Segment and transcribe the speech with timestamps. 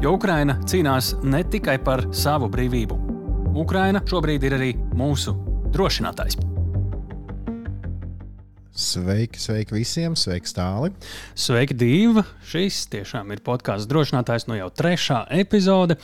[0.00, 2.96] Jo Ukraina cīnās ne tikai par savu brīvību.
[3.60, 5.34] Ukraina šobrīd ir arī mūsu
[5.74, 6.38] drošinātājs.
[8.72, 10.94] Sveiki, sveiki visiem, sveiki, Stāli.
[11.36, 12.24] Sveiki, Dīva!
[12.48, 15.98] Šis tiešām ir podkāsts drošinātājs no jau trešā epizode.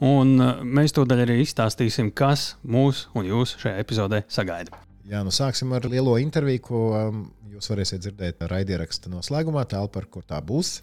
[0.00, 4.80] Un uh, mēs tūdaļ arī izstāstīsim, kas mūs un jūs šajā epizodē sagaida.
[5.04, 10.08] Jā, nu sāksim ar lielo interviju, ko um, jūs varēsiet dzirdēt raidieraksta noslēgumā, tālāk par
[10.08, 10.78] kur tā būs.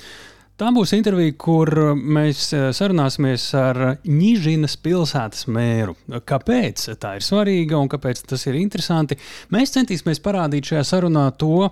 [0.59, 5.93] Tā būs intervija, kur mēs eh, sarunāsimies ar Nīžinas pilsētas mēru.
[6.27, 9.15] Kāpēc tā ir svarīga un kāpēc tas ir interesanti?
[9.55, 11.69] Mēs centīsimies parādīt šajā sarunā to,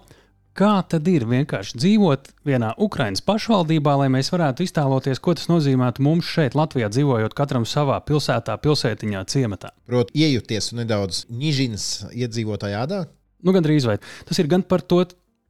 [0.55, 6.07] kā tad ir vienkārši dzīvot vienā Ukraiņas pašvaldībā, lai mēs varētu iztēloties, ko tas nozīmētu
[6.07, 9.75] mums šeit, Latvijā, dzīvojot katram savā pilsētā, pilsētiņā, ciematā.
[9.91, 13.03] Protams, iejuties nedaudz Nīžinas iedzīvotāju ādā.
[13.43, 15.03] Nu, gan drīz vai tas ir gan par to,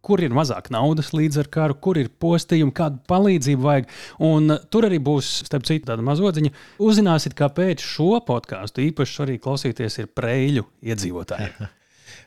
[0.08, 3.90] kur ir mazāk naudas līdz ar karu, kur ir postījumi, kādu palīdzību vajag.
[4.28, 6.54] Un uh, tur arī būs, starp citu, tāda mazodziņa.
[6.84, 11.58] Uzzināsiet, kāpēc šo podkāstu īpaši svarīgi klausīties ir preļu iedzīvotājiem.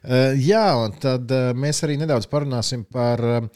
[0.01, 3.49] Uh, jā, un tad uh, mēs arī nedaudz parunāsim par um,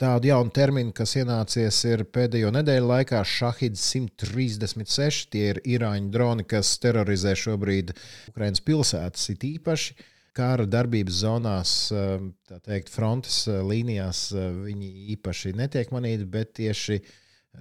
[0.00, 1.82] tādu jaunu terminu, kas ienācies
[2.14, 3.20] pēdējo nedēļu laikā.
[3.28, 5.26] Šahid 136.
[5.34, 7.92] Tie ir īrāņu droni, kas terorizē šobrīd
[8.32, 9.98] Ukraiņas pilsētas it īpaši
[10.36, 16.54] kara darbības zonās, um, tā teikt, frontes uh, līnijās, uh, viņi īpaši netiek manīti, bet
[16.60, 17.00] tieši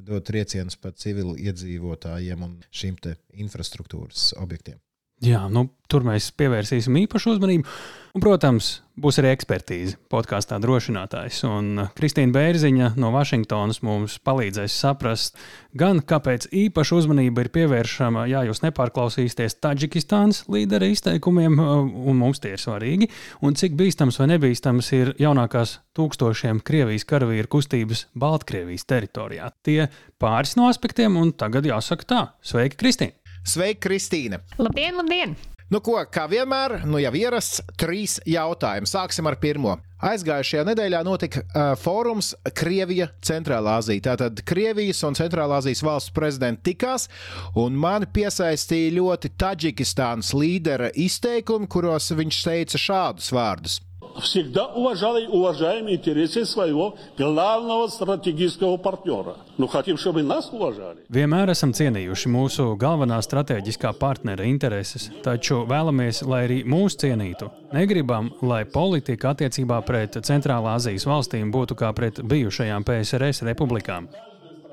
[0.07, 2.99] dod triecienus par civilu iedzīvotājiem un šīm
[3.43, 4.79] infrastruktūras objektiem.
[5.21, 7.67] Jā, nu, tur mēs pievērsīsim īpašu uzmanību.
[8.11, 11.43] Un, protams, būs arī ekspertīze podkāstā drošinātājs.
[11.47, 15.37] Un Kristīna Bērziņa no Vašingtonas mums palīdzēs saprast,
[15.77, 22.57] gan kāpēc īpaša uzmanība ir pievēršama, ja jūs nepārklausīsieties Taģikistānas līdera izteikumiem, un mums tie
[22.57, 23.07] ir svarīgi,
[23.45, 29.53] un cik bīstams vai nebīstams ir jaunākās tūkstošiem Krievijas karavīru kustības Baltkrievijas teritorijā.
[29.63, 29.85] Tie
[30.19, 33.20] pāris no aspektiem, un tagad jāsaka tā: Sveiki, Kristīna!
[33.41, 34.41] Sveika, Kristīne!
[34.61, 35.33] Labdien, labdien!
[35.71, 38.89] Nu, ko, kā vienmēr, nu jau ierasts, trīs jautājumi.
[38.91, 39.77] Sāksim ar pirmo.
[40.03, 44.03] Aizgājušajā nedēļā notika uh, fórums Krievija, Centrālā Azija.
[44.09, 47.07] Tātad Krievijas un Centrālā Azijas valsts prezidenti tikās,
[47.55, 53.79] un mani piesaistīja ļoti Taģikistānas līdera izteikumi, kuros viņš teica šādus vārdus
[54.20, 59.36] всегда уважал и уважаем интересы своего главного стратегического партнера.
[59.58, 61.04] Nu, хотим, чтобы нас уважали.
[61.08, 67.50] Vienmēr esam cienījuši mūsu galvenā strateģiskā partnera intereses, taču vēlamies, lai arī mūs cienītu.
[67.72, 74.08] Negribam, lai politika attiecībā pret Centrālā Azijas valstīm būtu kā pret bijušajām PSRS republikām.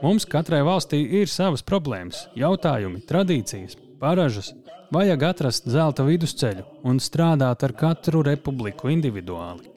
[0.03, 4.52] Mums katrai valstī ir savas problēmas, jautājumi, tradīcijas, paražas,
[4.88, 9.68] Vajag atrast zelta vidusceļu un strādāt ar katru republiku individuāli.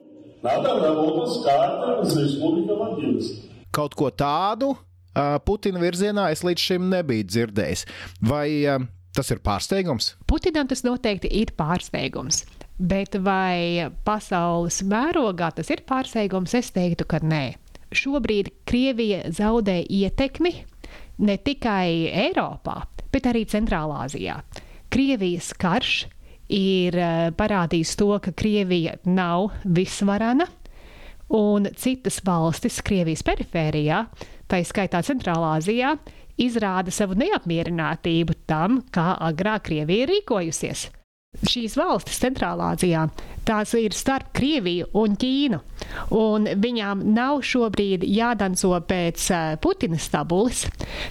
[3.75, 4.71] Kaut ko tādu
[5.43, 7.83] Putina virzienā es līdz šim nebiju dzirdējis.
[8.23, 8.47] Vai
[9.11, 10.13] tas ir pārsteigums?
[10.31, 12.45] Putinam tas noteikti ir pārsteigums.
[12.79, 16.55] Bet vai pasaules mērogā tas ir pārsteigums?
[16.55, 17.57] Es teiktu, ka nē.
[17.91, 20.55] Šobrīd Krievija zaudē ietekmi
[21.21, 24.39] ne tikai Eiropā, bet arī Centrālā Azijā.
[24.91, 26.05] Krievijas karš
[26.51, 30.47] ir eh, parādījis to, ka Krievija nav visvarana,
[31.31, 34.03] un citas valstis Krievijas perifērijā,
[34.51, 35.95] tā izskaitā Centrālā Azijā,
[36.41, 40.89] izrāda savu neapmierinātību tam, kā agrāk Krievija ir rīkojusies.
[41.41, 43.07] Šīs valstis Centrālā Azijā
[43.47, 45.57] tās ir starp Krieviju un Ķīnu.
[46.13, 50.67] Un viņām nav šobrīd jādanco pēc uh, Putina stabulis,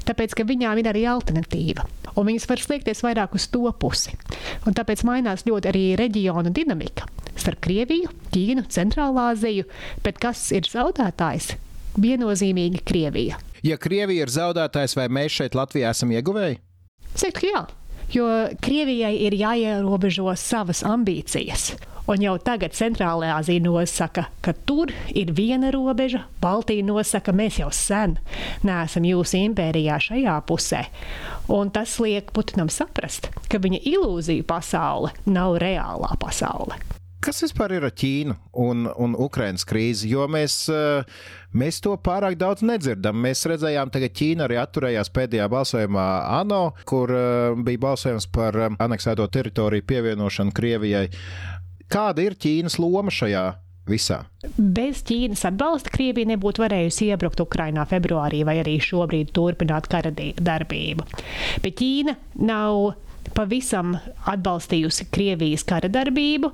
[0.06, 1.86] tāpēc ka viņām ir arī alternatīva.
[2.14, 4.14] Un viņas var sliekties vairāk uz to pusi.
[4.68, 9.66] Un tāpēc mainās ļoti arī reģionu dinamika starp Krieviju, Ķīnu, Centrālā Aziju.
[10.04, 11.54] Bet kas ir zaudētājs?
[12.00, 13.40] Viennozīmīgi Krievija.
[13.66, 16.60] Ja Krievija ir zaudētājs, vai mēs šeit Latvijā esam ieguvēji?
[17.18, 17.64] Sēkt, jā,
[18.14, 18.26] jo
[18.62, 21.72] Krievijai ir jāierobežo savas ambīcijas.
[22.10, 27.68] Un jau tagad Centrālajā Azija nosaka, ka tur ir viena robeža, Baltija nosaka, mēs jau
[27.70, 28.16] sen
[28.66, 30.84] neesam jūsu impērijā šajā pusē.
[31.54, 36.80] Un tas liek Putinam saprast, ka viņa ilūziju pasaule nav reālā pasaule.
[37.20, 38.34] Kas vispār ir ar Ķīnu
[38.64, 40.08] un, un Ukraiņas krīzi?
[40.08, 41.04] Jo mēs, eh,
[41.52, 43.18] mēs to pārāk daudz nedzirdam.
[43.20, 46.06] Mēs redzējām, ka Ķīna arī atturējās pēdējā balsojumā
[46.40, 51.10] ANO, kur eh, bija balsojums par eh, aneksēto teritoriju pievienošanu Krievijai.
[51.92, 53.44] Kāda ir Ķīnas loma šajā
[53.90, 54.22] visā.
[54.56, 61.04] Bez Ķīnas atbalsta Krievija nebūtu varējusi iebrukt Ukrajinā februārī vai arī šobrīd turpināt kara darbību.
[61.60, 62.16] Bet Ķīna
[62.48, 62.94] nav
[63.36, 63.94] pavisam
[64.28, 66.50] atbalstījusi Krievijas kara darbību,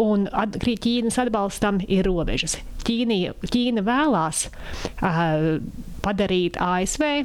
[0.00, 2.58] un at, Ķīnas atbalstam ir robežas.
[2.84, 5.58] Ķīna, Ķīna vēlās uh,
[6.04, 7.24] padarīt ASV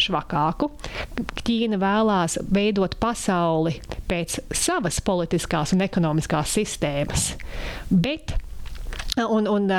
[0.00, 0.70] švakāku.
[1.46, 3.76] Ķīna vēlās veidot pasauli
[4.08, 7.30] pēc savas politiskās un ekonomiskās sistēmas,
[7.90, 8.36] bet
[9.16, 9.70] Un, un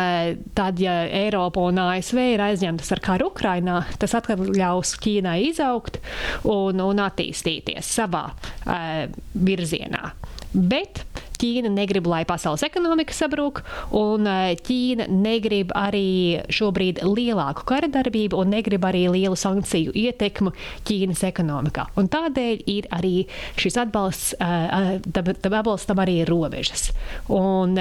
[0.57, 5.99] tad, ja Eiropa un ASV ir aizņemtas ar karu Ukrajinā, tas atkal ļaus Ķīnai izaugt
[6.41, 9.03] un, un attīstīties savā uh,
[9.37, 10.09] virzienā.
[10.57, 11.03] Bet
[11.37, 13.61] Ķīna negrib, lai pasaules ekonomika sabrūk,
[13.97, 14.27] un
[14.67, 20.53] Ķīna negrib arī šobrīd lielāku kara darbību un negrib arī lielu sankciju ietekmu
[20.87, 21.87] Ķīnas ekonomikā.
[21.99, 23.15] Un tādēļ ir arī
[23.59, 26.89] šis atbalsts, tam atbalstam arī ir robežas.
[27.33, 27.77] Un,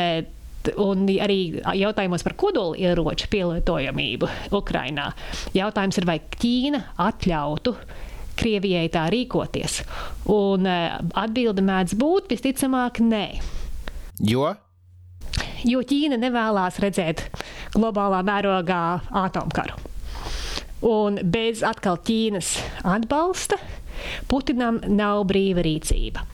[0.82, 1.38] un arī
[1.80, 5.10] jautājumos par kodoli ieroču pielietojamību Ukrainā.
[5.56, 7.76] Jautājums ir, vai Ķīna atļautu
[8.36, 9.80] Krievijai tā rīkoties?
[10.32, 13.26] Un eh, atbilde mēdz būt visticamāk nē.
[14.26, 14.54] Jo?
[15.66, 17.26] Jo Ķīna nevēlas redzēt
[17.74, 18.84] globālā mērogā
[19.24, 19.80] atomkaru.
[20.86, 22.54] Un bez atkal Ķīnas
[22.84, 23.58] atbalsta
[24.30, 26.24] Putinam nav brīva rīcība.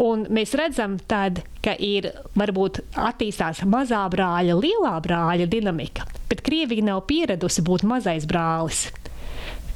[0.00, 6.86] Un mēs redzam, tad, ka ir varbūt attīstās mazā brāļa, lielā brāļa dinamika, bet Krievija
[6.86, 8.86] nav pieradusi būt mazais brālis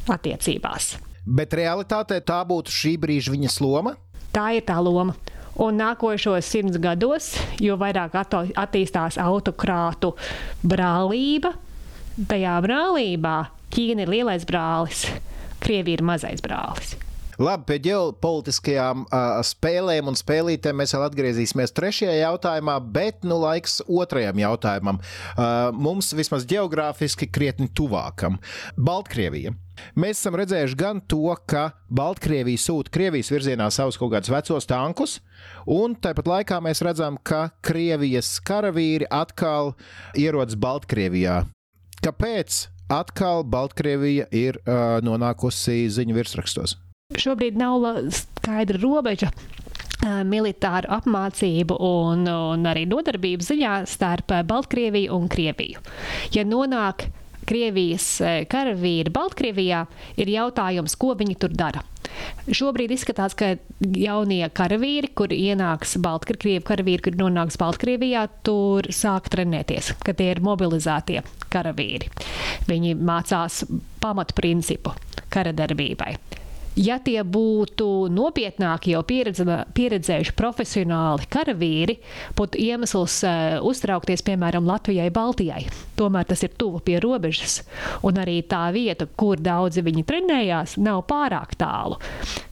[0.09, 0.95] attiecībās.
[1.25, 3.95] Bet realitātē tā būtu šī brīža viņas loma?
[4.35, 5.15] Tā ir tā loma.
[5.63, 7.31] Un nākošos simts gados,
[7.63, 10.11] jo vairāk attīstās autokrātu
[10.67, 11.55] brālība,
[12.29, 13.37] tajā brālībā
[13.75, 15.07] Ķīna ir lielais brālis,
[15.63, 16.93] Krievija ir mazais brālis.
[17.41, 23.81] Labi, pie ģeopolitiskajām uh, spēlēm un spēlītēm mēs vēl atgriezīsimies trešajā jautājumā, bet nu laiks
[23.91, 25.01] otrajam jautājumam.
[25.35, 28.39] Uh, mums vismaz geogrāfiski krietni tuvākam-
[28.89, 29.55] Baltkrievija.
[29.99, 35.19] Mēs esam redzējuši gan to, ka Baltkrievija sūta Krievijas virzienā savus kaut kādus vecos tankus,
[35.67, 39.75] un tāpat laikā mēs redzam, ka Krievijas karavīri atkal
[40.15, 41.43] ierodas Baltkrievijā.
[42.05, 46.79] Kāpēc atkal Baltkrievija ir uh, nonākusi ziņu virsrakstos?
[47.21, 47.85] Šobrīd nav
[48.15, 49.31] skaidra robeža
[50.29, 55.81] militāru apmācību un, un arī nodarbību ziņā starp Baltkrieviju un Krieviju.
[56.35, 57.09] Ja nonāk
[57.45, 58.07] Krievijas
[58.49, 59.85] karavīri Baltkrievijā,
[60.17, 61.83] ir jautājums, ko viņi tur dara.
[62.49, 69.93] Šobrīd izskatās, ka jaunie karavīri, kur ienāks Baltkrievijas karavīri, kur nonāks Baltkrievijā, tur sāk trenēties,
[70.05, 71.21] ka tie ir mobilizētie
[71.53, 72.09] karavīri.
[72.71, 73.65] Viņi mācās
[74.05, 74.95] pamatprincipu
[75.33, 76.15] kara darbībai.
[76.75, 79.45] Ja tie būtu nopietnāki, jau pieredze,
[79.77, 81.95] pieredzējuši profesionāli karavīri,
[82.35, 85.63] būtu iemesls uh, uztraukties, piemēram, Latvijai, Baltijai.
[85.95, 87.61] Tomēr tas ir tuvu pie robežas,
[88.03, 92.01] un arī tā vieta, kur daudzi viņi trenējās, nav pārāk tālu.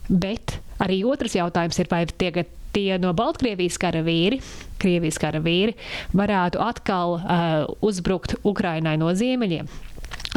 [0.07, 4.39] Bet arī otrs jautājums ir, vai tie, tie no Baltkrievijas karavīri,
[4.79, 5.75] Krievijas karavīri,
[6.15, 7.51] varētu atkal uh,
[7.83, 9.67] uzbrukt Ukrainai no ziemeļiem,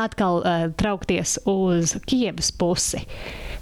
[0.00, 3.02] atkal uh, traukties uz Kievas pusi.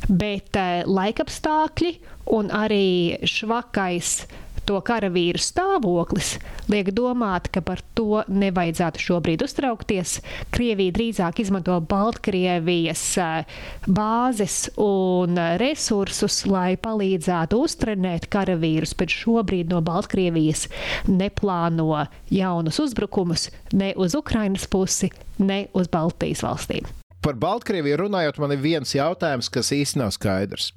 [0.08, 1.94] Bet uh, laikapstākļi
[2.34, 4.24] un arī švakais
[4.68, 6.34] to karavīru stāvoklis
[6.72, 10.18] liek domāt, ka par to nevajadzētu šobrīd uztraukties.
[10.54, 19.82] Krievija drīzāk izmanto Baltkrievijas eh, bāzes un resursus, lai palīdzētu uztrenēt karavīrus, bet šobrīd no
[19.84, 20.66] Baltkrievijas
[21.10, 26.86] neplāno jaunus uzbrukumus ne uz Ukrainas pusi, ne uz Baltijas valstīm.
[27.24, 30.72] Par Baltkrieviju runājot, man ir viens jautājums, kas īstenībā nav skaidrs.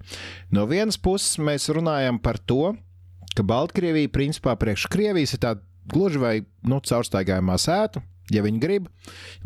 [0.55, 2.71] No vienas puses, mēs runājam par to,
[3.37, 6.35] ka Baltkrievija principā priekš Krievijas ir tāda gluži vai
[6.67, 8.03] nu, caurstaigājumā sēta.
[8.33, 8.87] Ja viņi grib,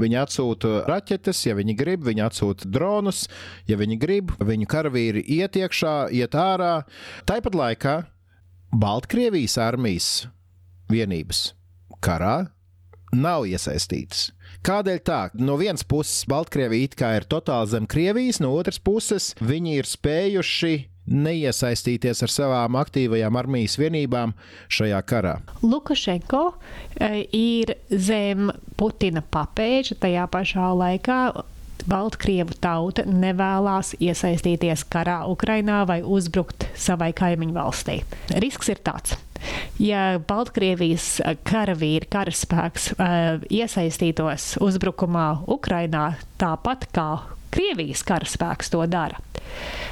[0.01, 3.27] viņi atsūta raķetes, ja viņi grib, viņi atsūta dronus,
[3.69, 6.79] ja viņi grib, viņu karavīri iet iekšā, iet ārā.
[7.29, 7.95] Tāpat laikā
[8.73, 10.09] Baltkrievijas armijas
[10.89, 11.51] vienības
[12.01, 12.47] karā
[13.13, 14.31] nav iesaistītas.
[14.65, 15.21] Kādēļ tā?
[15.37, 19.89] No vienas puses, Baltkrievija it kā ir totāli zem Krievijas, no otras puses, viņi ir
[19.89, 20.73] spējuši
[21.11, 24.33] neiesaistīties ar savām aktīvajām armijas vienībām
[24.71, 25.37] šajā karā.
[25.61, 26.43] Lukašenko
[26.95, 31.21] e, ir zem Putina papēža tajā pašā laikā.
[31.81, 37.95] Baltkrievu tauta nevēlas iesaistīties karā Ukrainā vai uzbrukt savai kaimiņu valstī.
[38.43, 39.17] Risks ir tāds.
[39.81, 41.15] Ja Baltkrievijas
[41.49, 47.09] karavīri, karaspēks uh, iesaistītos uzbrukumā Ukrainā tāpat kā
[47.51, 49.19] Krievijas karaspēks to dara,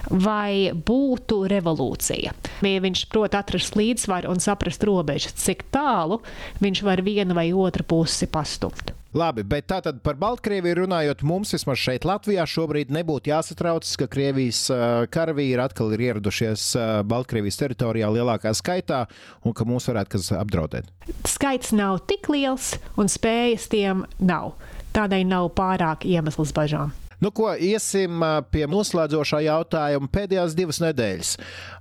[0.09, 2.35] vai būtu revolūcija?
[2.63, 6.21] Ja viņš prot atrast līdzsvaru un saprast robežas, cik tālu
[6.63, 8.95] viņš var vienu vai otru pusi pastumt.
[9.09, 14.67] Labi, bet tātad par Baltkrieviju runājot, mums vismaz šeit Latvijā šobrīd nebūtu jāsatraucas, ka Krievijas
[15.09, 16.67] karavīri atkal ir ieradušies
[17.09, 19.07] Baltkrievijas teritorijā lielākā skaitā
[19.41, 20.93] un ka mūs varētu kas apdraudēt.
[21.25, 24.53] Skaits nav tik liels un spējas tiem nav.
[24.93, 26.93] Tādēļ nav pārāk iemesls bažām.
[27.19, 31.33] Nu, ko iesim pie noslēdzošā jautājuma pēdējās divas nedēļas.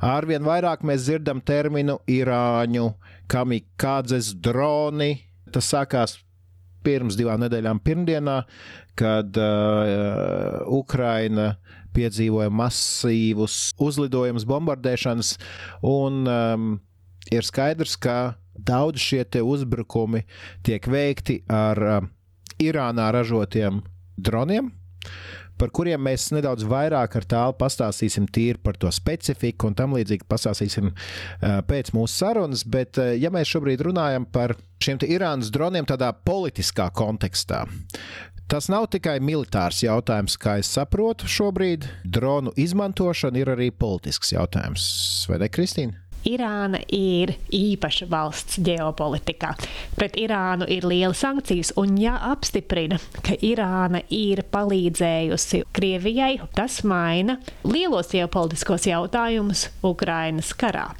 [0.03, 2.89] Arvien vairāk mēs dzirdam terminu Irāņu,
[3.31, 5.13] kamikādzes droni.
[5.55, 6.17] Tas sākās
[6.83, 8.41] pirms divām nedēļām, pirmdienā,
[8.99, 11.53] kad uh, Ukraina
[11.95, 15.33] piedzīvoja masīvus uzlidojumus, bombardēšanas,
[15.87, 16.67] un um,
[17.31, 18.19] ir skaidrs, ka
[18.59, 20.25] daudz šie uzbrukumi
[20.67, 22.11] tiek veikti ar uh,
[22.59, 23.85] Irānā ražotiem
[24.19, 24.73] droniem
[25.59, 30.29] par kuriem mēs nedaudz vairāk ar tālu pastāstīsim tīri par to specifiku un tam līdzīgi
[30.31, 32.63] pastāstīsim uh, pēc mūsu sarunas.
[32.63, 37.65] Bet, uh, ja mēs šobrīd runājam par šiem Irānas droniem tādā politiskā kontekstā,
[38.49, 41.85] Tas nav tikai militārs jautājums, kā es saprotu šobrīd.
[42.09, 44.87] Dronu izmantošana ir arī politisks jautājums,
[45.29, 46.08] vai ne, Kristīna?
[46.27, 49.53] Irāna ir īpaša valsts ģeopolitikā.
[49.95, 57.39] Pret Irānu ir lielas sankcijas, un ja apstiprina, ka Irāna ir palīdzējusi Krievijai, tas maina
[57.67, 60.91] lielos ģeopolitiskos jautājumus Ukrainas karā.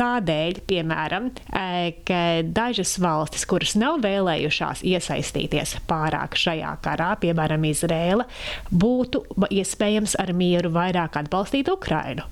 [0.00, 2.20] Tādēļ, piemēram, e, ka
[2.56, 8.24] dažas valstis, kuras nav vēlējušās iesaistīties pārāk šajā karā, piemēram, Izrēla,
[8.72, 12.24] būtu iespējams ar mieru vairāk atbalstīt Ukrainu.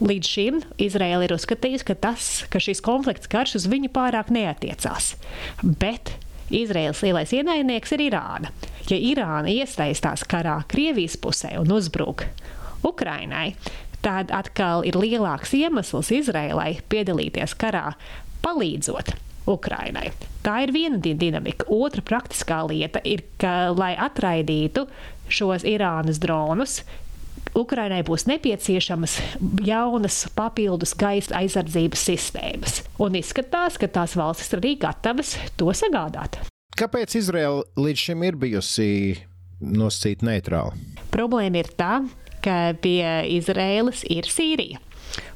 [0.00, 5.12] Līdz šim Izraela ir uzskatījusi, ka, tas, ka šis konflikts karš uz viņu pārāk neatiecās.
[5.60, 6.14] Bet
[6.50, 8.50] Izraels lielais ienaidnieks ir Irāna.
[8.88, 12.24] Ja Irāna iesaistās karā Krievijas pusē un uzbruk
[12.86, 13.52] Ukrainai,
[14.00, 17.92] tad atkal ir lielāks iemesls Izraēlai piedalīties karā,
[18.40, 19.12] palīdzot
[19.50, 20.08] Ukrainai.
[20.40, 21.68] Tā ir viena dinamika.
[21.68, 24.86] Otra praktiskā lieta ir, ka, lai atraidītu
[25.30, 26.80] šos Irānas dronus,
[27.58, 29.16] Ukrainai būs nepieciešamas
[29.66, 32.80] jaunas papildus gaisa aizsardzības sistēmas.
[33.02, 36.38] Un izskatās, ka tās valstis ir arī gatavas to sagādāt.
[36.78, 38.90] Kāpēc Izraela līdz šim ir bijusi
[39.60, 40.76] nosacīta neitrāla?
[41.10, 41.94] Problēma ir tā,
[42.44, 43.02] ka pie
[43.36, 44.80] Izraēlas ir Sīrija.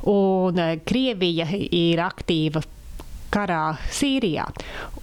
[0.08, 2.62] Un eh, Krievija ir aktīva
[3.34, 4.46] karā Sīrijā.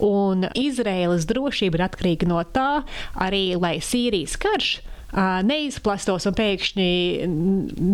[0.08, 2.86] Un Izraēlas drošība ir atkarīga no tā,
[3.20, 4.78] arī lai Sīrijas karš
[5.48, 6.92] neizplastos un pēkšņi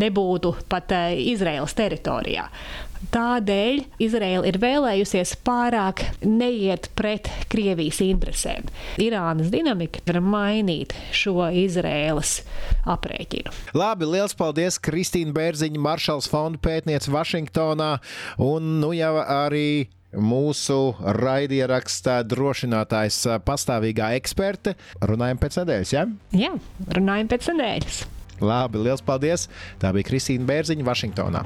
[0.03, 2.47] nebūtu pat Izraēlas teritorijā.
[3.13, 8.67] Tādēļ Izraela ir vēlējusies pārāk neiet pret Krievijas interesēm.
[9.01, 12.39] Irānas dinamika var mainīt šo Izraēlas
[12.89, 13.53] aprēķinu.
[13.77, 17.93] Labi, liels paldies Kristīna Bērziņa, Maršals fonda pētniece Vašingtonā
[18.43, 20.79] un nu jau arī mūsu
[21.21, 24.75] raidierakstā drošinātājs, pastāvīgā eksperte.
[25.05, 26.05] Runājam pēc nedēļas, ja?
[26.35, 26.53] Jā,
[26.97, 28.01] runājam pēc nedēļas.
[28.41, 29.47] Labi, liels paldies!
[29.81, 31.45] Tā bija Kristīna Bērziņa, Vašingtonā.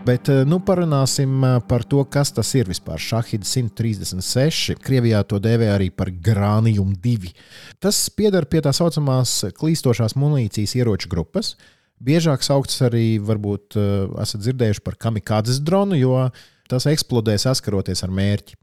[0.00, 2.98] Bet nu, parunāsim par to, kas tas ir vispār.
[3.02, 4.78] Šahid 136.
[4.80, 7.34] Krievijā to dēvē arī par grānijumu 2.
[7.84, 11.52] Tas pieder pie tā saucamās klīstošās munīcijas ieroču grupas.
[12.00, 16.14] Biežāk saukts arī, varbūt uh, esat dzirdējuši par kamikādzes dronu, jo
[16.70, 18.56] tas eksplodē saskaroties ar mērķi.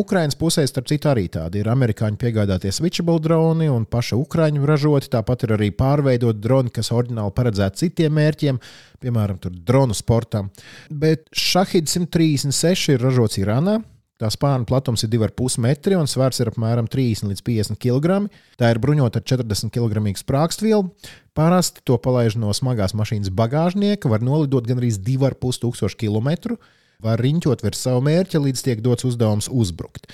[0.00, 5.10] Ukraiņas pusē, starp citu, arī tādi ir amerikāņu piegādātie switchable droni un paša Ukrāņu ražoti.
[5.12, 8.60] Tāpat ir arī pārveidot droni, kas oriģināli paredzēti citiem mērķiem,
[9.04, 10.50] piemēram, dronu sportam.
[10.90, 13.80] Bet Shahid 136 ir ražots Irānā.
[14.20, 18.26] Tā spārna platums ir 2,5 metri un svars ir apmēram 30 līdz 50 kg.
[18.60, 20.90] Tā ir bruņota ar 40 kg sprākstvielu.
[21.32, 26.58] Parasti to palaiž no smagās mašīnas bagāžnieka, var nolidot gandrīz 2,5 tūkstošu km.
[27.00, 30.10] Var riņķot virs savu mērķa, līdz tiek dots uzdevums uzbrukt.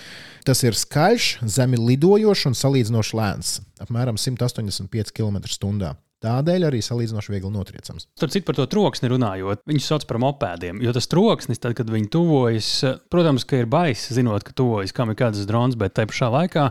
[0.47, 6.06] Tas ir skaļš, zemi lidojošs un salīdzinoši lēns- apmēram 185 km/h.
[6.25, 8.07] Tādēļ arī salīdzinoši viegli notriecams.
[8.17, 10.81] Starp citu, par to troksni runājot, viņus sauc par mopēdiem.
[10.85, 12.71] Jo tas troksnis, tad, kad viņi tuvojas,
[13.13, 16.71] protams, ka ir baisa, zinot, ka tuvojas kam ir kāds drons, bet tajā pašā laikā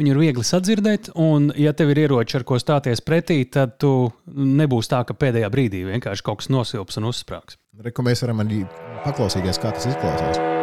[0.00, 3.90] Viņu ir viegli sadzirdēt, un, ja tev ir ieroči, ar ko stāties pretī, tad tu
[4.32, 7.58] nebūs tā, ka pēdējā brīdī vienkārši kaut kas nosilps un uzsprāgs.
[7.76, 8.62] Varam arī
[9.04, 10.59] paklausīties, kā tas izklausās.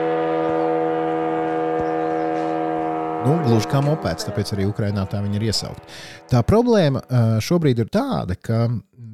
[3.26, 5.96] Nu, gluži kā mopēds, tāpēc arī Ukraiņā tā viņi ir iesaukt.
[6.30, 7.02] Tā problēma
[7.44, 8.68] šobrīd ir tāda, ka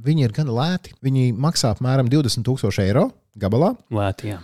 [0.03, 0.91] viņi ir gan lēti.
[1.05, 3.07] Viņi maksā apmēram 20,000 eiro
[3.39, 3.71] gabalā.
[3.93, 4.41] Lēti, jā.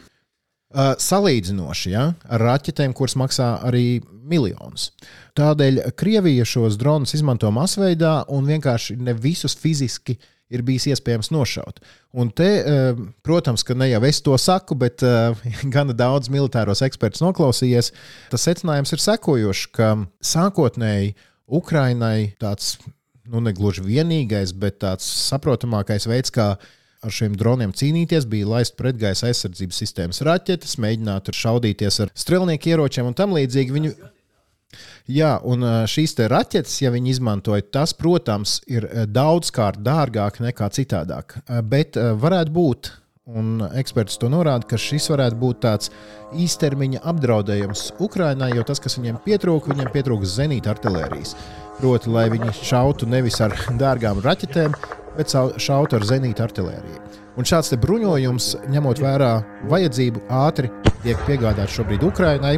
[0.70, 4.00] Uh, salīdzinoši ja, ar raķetēm, kuras maksā arī
[4.30, 4.92] miljonus.
[5.38, 11.80] Tādēļ Krievija šos dronus izmanto masveidā un vienkārši ne visus fiziski ir bijis iespējams nošaut.
[12.18, 15.38] Un te, uh, protams, ka ne jau es to saku, bet uh,
[15.76, 17.94] gana daudz militāros ekspertus noklausījies.
[18.34, 19.94] Tas secinājums ir sekojošs, ka
[20.26, 21.16] sākotnēji
[21.60, 22.78] Ukrainai tāds
[23.30, 26.56] nu, ne gluži vienīgais, bet tāds saprotamākais veids, kā
[27.00, 33.08] ar šiem droniem cīnīties, bija laist pretgaisa aizsardzības sistēmas raķetes, mēģināt šaudīties ar strelnieku ieročiem
[33.10, 33.76] un tam līdzīgi.
[33.76, 33.94] Viņu...
[35.10, 41.40] Jā, un šīs raķetes, ja viņi izmantoja, tas, protams, ir daudzkārt dārgāk nekā citādāk.
[41.66, 42.92] Bet varētu būt,
[43.30, 45.92] un eksperts to norāda, ka šis varētu būt tāds
[46.38, 51.36] īstermiņa apdraudējums Ukraiņai, jo tas, kas viņiem pietrūka, viņiem pietrūka zenīta artērijas.
[51.80, 54.76] Proti, lai viņi šautu nevis ar dārgām raķetēm,
[55.18, 57.02] bet šautu ar zenīta artēriju.
[57.40, 59.32] Un šāds bruņojums, ņemot vērā
[59.72, 60.72] vajadzību, ātri
[61.06, 62.56] tiek piegādāts šobrīd Ukraiņai.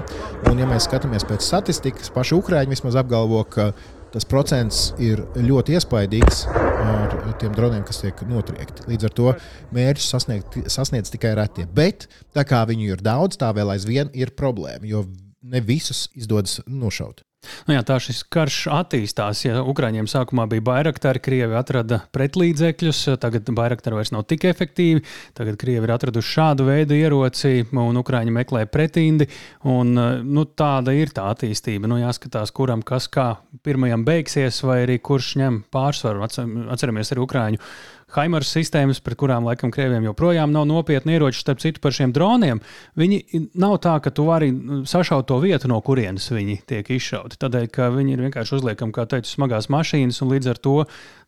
[0.50, 3.70] Un, ja mēs skatāmies pēc statistikas, paši Ukrāņi vismaz apgalvo, ka
[4.12, 8.88] tas procents ir ļoti iespaidīgs ar tiem droniem, kas tiek notriekti.
[8.90, 9.34] Līdz ar to
[9.76, 11.68] mērķus sasniegt, sasniedz tikai retie.
[11.70, 15.06] Bet tā kā viņu ir daudz, tā vēl aizvien ir problēma, jo
[15.42, 17.24] ne visus izdodas nošaut.
[17.66, 19.40] Nu jā, tā šis karš attīstās.
[19.48, 25.02] Ja Ukrāņiem sākumā bija bairaktari, Krievi atrada pretlīdzekļus, tagad bairaktari vairs nav tik efektīvi.
[25.38, 29.26] Tagad Krievi ir atraduši šādu veidu ieroci, un Ukrāņi meklē pretindi.
[29.70, 31.90] Un, nu, tāda ir tā attīstība.
[31.90, 33.32] Nu, jāskatās, kuram kas kā
[33.66, 36.22] pirmajam beigsies, vai arī kurš ņem pārsvaru.
[36.26, 37.66] Atceramies arī Ukrāņu
[38.16, 42.62] Haimars sistēmas, pret kurām laikam krieviem joprojām nav nopietni ieroči, starp citu par šiem droniem.
[43.00, 47.40] Viņi nav tā, ka tu vari nu, sašaut to vietu, no kurienes viņi tiek izšauti.
[47.42, 50.76] Tādēļ, ka viņi ir vienkārši uzliekami, kā teicu, smagās mašīnas un līdz ar to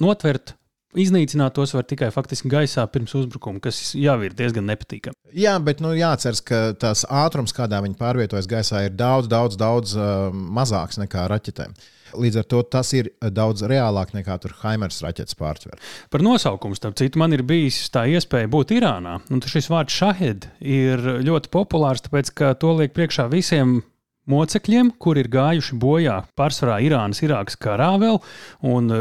[0.03, 0.57] notvert
[0.93, 5.17] Iznīcināt tos var tikai faktiski gaisā pirms uzbrukuma, kas jau ir diezgan nepatīkami.
[5.33, 9.95] Jā, bet nu, jāatcerās, ka tās ātrums, kādā viņi pārvietojas gaisā, ir daudz, daudz, daudz
[9.97, 11.73] uh, mazāks nekā raķetēm.
[12.19, 15.79] Līdz ar to tas ir daudz reālāk nekā tur Haimers raķetes pārtver.
[16.13, 19.19] Par nosaukumu, starp citu, man ir bijis tā iespēja būt Irānā.
[19.33, 23.81] Un šis vārds šahed ir ļoti populārs, tāpēc ka to liek priekšā visiem
[24.29, 28.19] mocekļiem, kur ir gājuši bojā pārsvarā Irānas, Irākas karā vēl,
[28.69, 28.99] un e,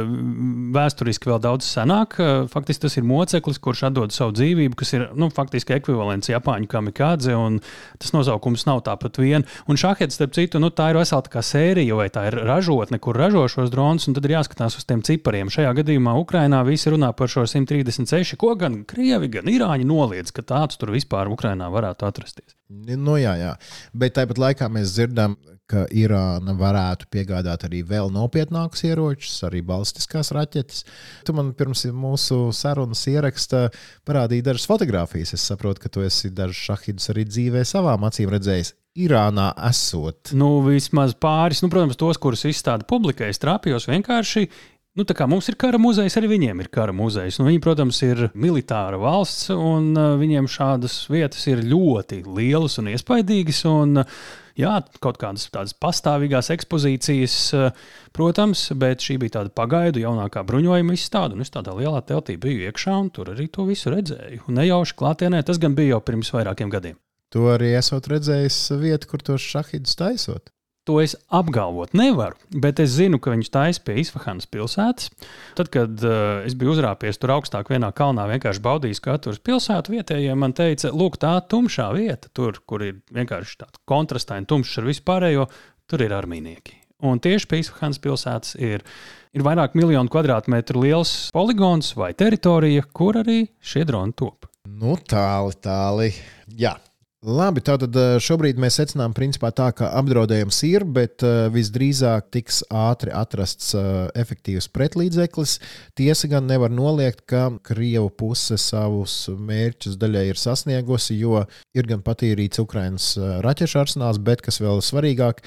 [0.75, 2.17] vēsturiski vēl daudz senāk.
[2.19, 6.71] E, faktiski tas ir moceklis, kurš atdod savu dzīvību, kas ir nu, faktiski ekvivalents Japāņu
[6.73, 7.61] kamikādze, un
[8.03, 9.47] tas nosaukums nav tāpat vien.
[9.71, 13.19] Un šahets, starp citu, nu, tā ir vesela tā sērija, vai tā ir ražotne, kur
[13.19, 15.53] ražo šos dronus, un tad ir jāskatās uz tiem cipariem.
[15.53, 20.43] Šajā gadījumā Ukrainā visi runā par šo 136, ko gan Krievi, gan Irāņi noliedz, ka
[20.47, 22.57] tāds tur vispār Ukrainā varētu atrasties.
[22.73, 23.53] Nu, jā, jā.
[23.97, 25.37] Bet tāpat laikā mēs dzirdam,
[25.71, 30.85] ka Irāna varētu piegādāt arī vēl nopietnākus ieročus, arī balistiskās raķetes.
[31.27, 33.69] Tu man pirms mūsu sarunas ieraksta
[34.09, 35.35] parādīji dažas fotogrāfijas.
[35.37, 38.75] Es saprotu, ka tu esi dažus šahidus arī dzīvē savām acīm redzējis.
[39.01, 40.35] Irānā esot.
[40.37, 44.51] Nu, vismaz pāris, nu, protams, tos, kurus izstāda publikai, trāpījos vienkārši
[44.93, 47.39] Nu, tā kā mums ir kara muzejs, arī viņiem ir kara muzejs.
[47.41, 52.91] Nu, viņi, protams, ir militāra valsts, un uh, viņiem šādas vietas ir ļoti lielas un
[52.93, 53.63] iespaidīgas.
[53.71, 54.19] Un, uh,
[54.61, 61.01] jā, kaut kādas tādas pastāvīgās ekspozīcijas, uh, protams, bet šī bija tāda pagaidu jaunākā bruņojuma
[61.01, 61.41] izstāde.
[61.41, 64.45] Es tādā lielā teltī biju iekšā, un tur arī to visu redzēju.
[64.45, 67.01] Un nejauši klātienē tas gan bija jau pirms vairākiem gadiem.
[67.33, 70.53] Tu arī esat redzējis vietu, kur tos šahidus taisot.
[70.91, 75.13] To es apgalvot nevaru, bet es zinu, ka viņš taisa pie Isfahanas pilsētas.
[75.55, 80.35] Tad, kad uh, es biju uzrāpies tur augstāk vienā kalnā, vienkārši baudījis katru pilsētu, vietējie
[80.35, 85.49] man teica, lūk, tā tumšā vieta, tur, kur ir vienkārši tāds kontrastaini tumšs ar vispārējo,
[85.87, 86.81] tur ir armīnieki.
[87.07, 88.83] Un tieši pie Isfahanas pilsētas ir,
[89.31, 94.51] ir vairāk miljonu kvadrātmetru liels poligons vai teritorija, kur arī šie droni top.
[94.67, 96.11] Nu, tāli, tāli.
[96.59, 96.75] Jā,
[97.23, 102.65] Labi, tātad eh, šobrīd mēs secinām, principā, tā, ka apdraudējums ir, bet uh, visdrīzāk tiks
[102.67, 105.53] ātri atrasts uh, efektīvs pretlīdzeklis.
[105.95, 111.45] Tiesa gan nevar noliegt, ka Krievija puse savus mērķus daļai ir sasniegusi, jo
[111.79, 113.07] ir gan patīrīts Ukraiņas
[113.47, 115.45] raķešu arsenāls, bet, kas vēl svarīgāk,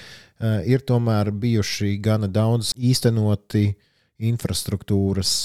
[0.72, 3.68] ir tomēr bijuši gana daudz īstenoti
[4.24, 5.36] infrastruktūras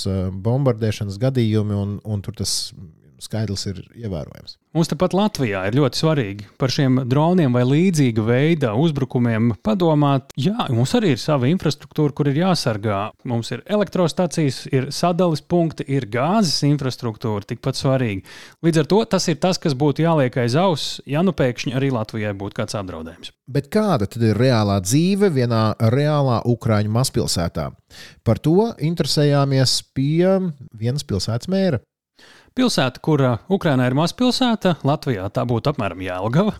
[0.46, 2.70] bombardēšanas gadījumi, un, un tur tas
[3.22, 4.56] skaidrs ir ievērojams.
[4.70, 10.28] Mums tepat Latvijā ir ļoti svarīgi par šiem droniem vai līdzīga veida uzbrukumiem padomāt.
[10.38, 13.00] Jā, mums arī ir sava infrastruktūra, kur ir jāsargā.
[13.26, 18.22] Mums ir elektrostacijas, ir sadales punkti, ir gāzes infrastruktūra, tikpat svarīgi.
[18.62, 21.90] Līdz ar to tas ir tas, kas būtu jāliek aiz auss, ja nu pēkšņi arī
[21.96, 23.34] Latvijai būtu kāds apdraudējums.
[23.50, 27.72] Bet kāda tad ir reālā dzīve vienā reālā Ukrāņu mazpilsētā?
[28.22, 30.36] Par to interesējāmies pie
[30.78, 31.82] vienas pilsētas mēra.
[32.58, 36.56] Pilsēta, kurā Ukrainā ir mazpilsēta, Latvijā tā būtu apmēram Jēlgava.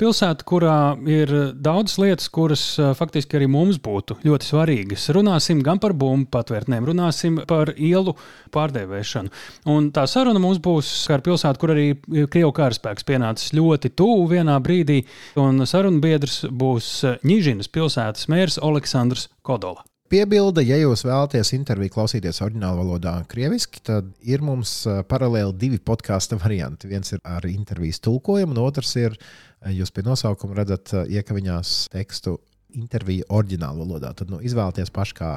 [0.00, 0.74] Pilsēta, kurā
[1.08, 2.64] ir daudzas lietas, kuras
[2.98, 5.08] faktiski arī mums būtu ļoti svarīgas.
[5.16, 8.14] Runāsim gan par bumbu patvērtnēm, runāsim par ielu
[8.52, 9.32] pārdēvēšanu.
[9.72, 14.60] Un tā saruna mums būs ar pilsētu, kur arī Krievijas karaspēks pienācis ļoti tuvu vienā
[14.60, 15.02] brīdī,
[15.40, 16.92] un sarunu biedrs būs
[17.24, 19.89] Ņīžinas pilsētas mērs Aleksandrs Kodola.
[20.10, 25.78] Piebilda, ja jūs vēlaties interviju klausīties oriģinālā valodā, krieviski, tad ir mums eh, paralēli divi
[25.78, 26.88] podkāstu varianti.
[26.90, 31.74] Viens ir ar intervijas tulkojumu, un otrs ir, eh, jūs pie nosaukuma redzat eh, iekaviņās
[31.92, 32.40] tekstu
[32.74, 34.10] interviju oriģinālā valodā.
[34.18, 35.32] Tad nu, izvēlieties paši, kā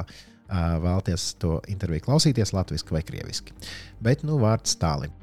[0.50, 3.54] vēlaties to interviju klausīties, latviešu vai krieviski.
[4.04, 5.14] Bet nu vārds tālim.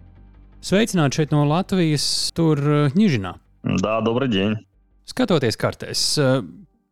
[0.65, 2.59] Sveicināti šeit no Latvijas, tur
[2.95, 3.35] Ņūžinā.
[3.83, 4.57] Dā, dobra diena!
[5.07, 6.05] Skatoties kartēs,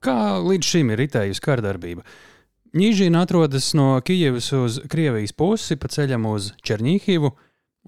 [0.06, 2.06] kā līdz šim ir itējusi kārdarbība?
[2.75, 7.31] Ņīžīna atrodas no Kijavas uz Krievijas pusi pa ceļam uz Černīhivu,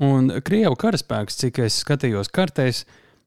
[0.06, 2.84] un Krievu karaspēks, cik es skatījos kartēs,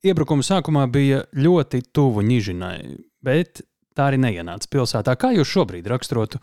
[0.07, 2.77] iebrukuma sākumā bija ļoti tuvu Ņīžinai,
[3.25, 3.59] bet
[3.91, 5.17] tā arī neienāca pilsētā.
[5.19, 6.39] Kā jūs šobrīd raksturotu,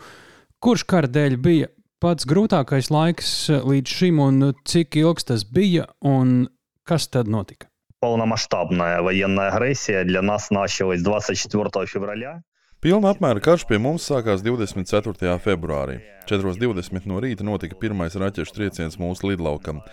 [0.61, 1.71] kurš kara dēļ bija
[2.05, 6.51] pats grūtākais laiks līdz šim, un cik ilgs tas bija, un
[6.85, 7.71] kas tad notika?
[8.01, 12.43] Полномасштабная военная агрессия для нас началась 24 февраля.
[12.82, 15.36] Pilna apmēra karš pie mums sākās 24.
[15.44, 16.00] februārī.
[16.26, 19.84] 4.20 no rīta notika pirmais raķešu trieciens mūsu lidlaukam.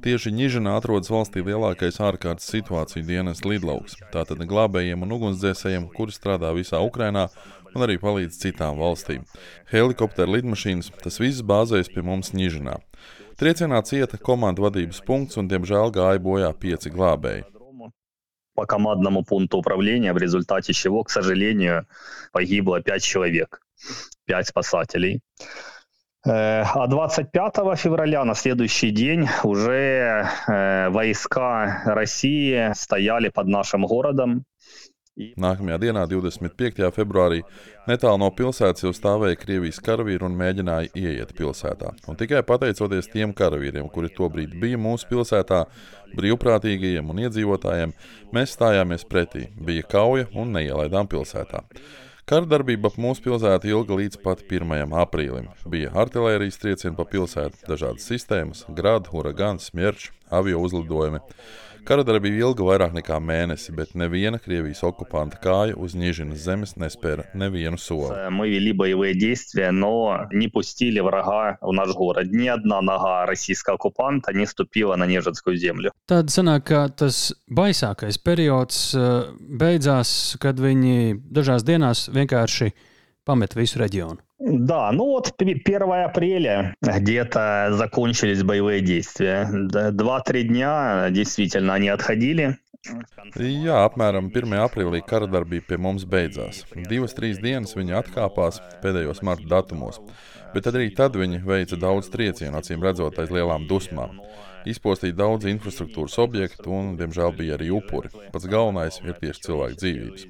[0.00, 3.98] Tieši Ņižinā atrodas valstī lielākais ārkārtas situāciju dienas lidlauks.
[4.14, 7.26] Tātad glābējiem un ugunsdzēsējiem, kuri strādā visā Ukrainā
[7.74, 9.28] un arī palīdz citām valstīm.
[9.68, 12.80] Helikopteru lidmašīnas, tas viss bāzējas pie mums Ņižinā.
[13.36, 17.44] Triecienā cieta komandu vadības punkts un, diemžēl, gāja bojā pieci glābēji
[18.58, 21.86] по командному пункту управления, в результате чего, к сожалению,
[22.32, 23.60] погибло 5 человек,
[24.24, 25.20] 5 спасателей.
[26.24, 30.28] А 25 февраля, на следующий день, уже
[30.90, 34.42] войска России стояли под нашим городом.
[35.18, 36.88] Nākamajā dienā, 25.
[36.94, 37.40] februārī,
[37.88, 41.90] netālu no pilsētas jau stāvēja Krievijas karavīri un mēģināja ieiet pilsētā.
[42.06, 45.64] Un tikai pateicoties tiem karavīriem, kuri tobrīd bija mūsu pilsētā,
[46.14, 47.94] brīvprātīgajiem un iedzīvotājiem,
[48.36, 49.48] mēs stājāmies pretī.
[49.58, 51.64] Bija kauja un neielaidām pilsētā.
[52.28, 54.92] Karadarbība ap mūsu pilsētu ilga līdz pat 1.
[55.02, 55.48] aprīlim.
[55.66, 61.22] Bija artērijas triecieni pa pilsētu, dažādas sistēmas, grādu, uragāns, smierčs, avio uzlidojumi.
[61.88, 67.80] Karadarbība ilga vairāk nekā mēnesi, bet neviena Krievijas okupanta kāja uz Nižinas zemes nespēra nevienu
[67.80, 68.10] soli.
[76.12, 79.08] Tad sanāk, ka tas baisākais periods э,
[79.64, 82.68] beidzās, kad viņi dažās dienās vienkārši
[83.27, 84.19] pamet visu reģionu.
[84.45, 89.47] Да, ну вот 1 апреля где-то закончились боевые действия.
[89.91, 92.57] Два-три дня действительно они отходили.
[93.39, 94.57] Jā, apmēram 1.
[94.59, 96.65] aprīlī kara darbība pie mums beidzās.
[96.89, 100.01] Divas, trīs dienas viņi atkāpās pēdējos marta datumos,
[100.51, 104.19] bet arī tad viņi veica daudz triecienu, acīm redzot, aiz lielām dusmām.
[104.67, 108.11] Izpostīja daudz infrastruktūras objektu un, diemžēl, bija arī upuri.
[108.35, 110.27] Pats galvenais ir tieši cilvēku dzīvības.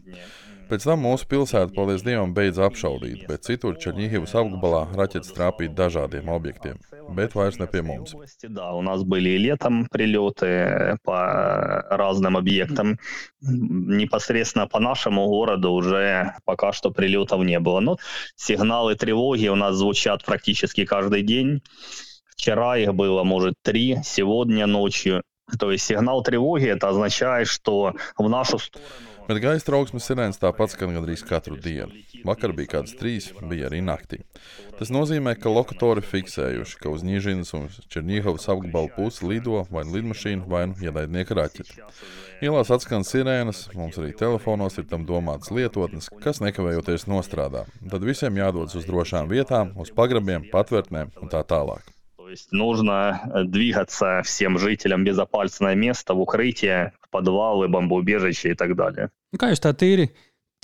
[0.69, 6.29] Pēc tam mūsu pilsēta, paldies Dievam, beidza apšaudīt, bet citur Černīhivas apgabalā raķetes trāpīja dažādiem
[6.29, 6.77] objektiem,
[7.17, 8.13] bet vairs ne pie mums.
[11.99, 12.99] Разным объектам.
[13.41, 17.81] Непосредственно по нашему городу уже пока что прилетов не было.
[17.81, 17.97] Но
[18.37, 21.63] сигналы тревоги у нас звучат практически каждый день.
[22.37, 25.23] Вчера их было, может, три, сегодня ночью.
[25.59, 28.87] То есть сигнал тревоги это означает, что в нашу сторону
[29.28, 31.96] Bet gaisa trauksmes sirēnas tāpat skan gandrīz katru dienu.
[32.28, 34.20] Vakar bija kādas trīs, bija arī naktī.
[34.80, 39.96] Tas nozīmē, ka lokatori fiksējuši, ka uz Nīžinas un Černīhovas apgabalu pusi lido vai nu
[39.96, 41.88] lidmašīna, vai nu ienaidnieka raķete.
[42.44, 47.64] Ielās atskan sirēnas, mums arī telefonos ir tam domātas lietotnes, kas nekavējoties nostrādā.
[47.92, 51.88] Tad visiem jādodas uz drošām vietām, uz pagrabiem, patvērtnēm un tā tālāk.
[52.18, 58.69] То есть нужно двигаться всем жителям в безопасное место, в укрытие, podvāli, bambuļbiežiņi un tā
[58.73, 59.13] tālāk.
[59.39, 60.09] Kā jūs tā tīri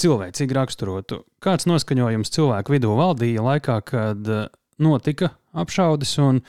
[0.02, 1.22] cilvēcīgi raksturotu?
[1.44, 4.46] Kāds noskaņojums cilvēku vidū valdīja laikā, kad э,
[4.82, 6.16] notika apšaudes?
[6.24, 6.40] Un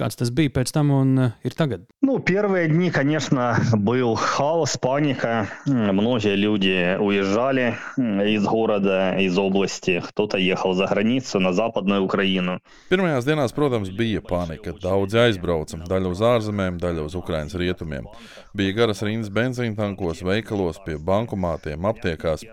[0.00, 1.10] Kāds tas bija pēc tam un
[1.44, 1.82] ir tagad?
[2.00, 5.48] Ну, первые дни, конечно, был хаос, паника.
[5.66, 10.00] Многие люди уезжали из города, из области.
[10.00, 12.60] Кто-то ехал за границу, на Западную Украину.
[12.88, 14.72] Pirmajās dienās, protams, bija panika.
[14.72, 18.08] Daudzi aizbrauca, daļa uz ārzemēm, daļa uz Ukrainas rietumiem.
[18.56, 22.46] Bija garas rindas benzīna tankos, veikalos, pie bankomātiem, aptiekās.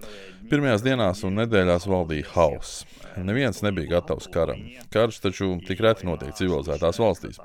[0.52, 2.84] Pirmajās dienās un nedēļās valdīja hauss.
[3.17, 4.61] Neviens nebija gatavs karam.
[4.93, 7.41] Karš taču tik reti notiek civilizētās valstīs.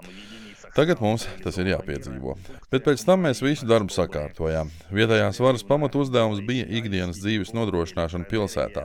[0.78, 2.36] Tagad mums tas ir jāpiedzīvo.
[2.70, 4.70] Bet pēc tam mēs visu darbu sakārtojām.
[4.94, 8.84] Vietējās varas pamatu uzdevums bija ikdienas dzīves nodrošināšana pilsētā.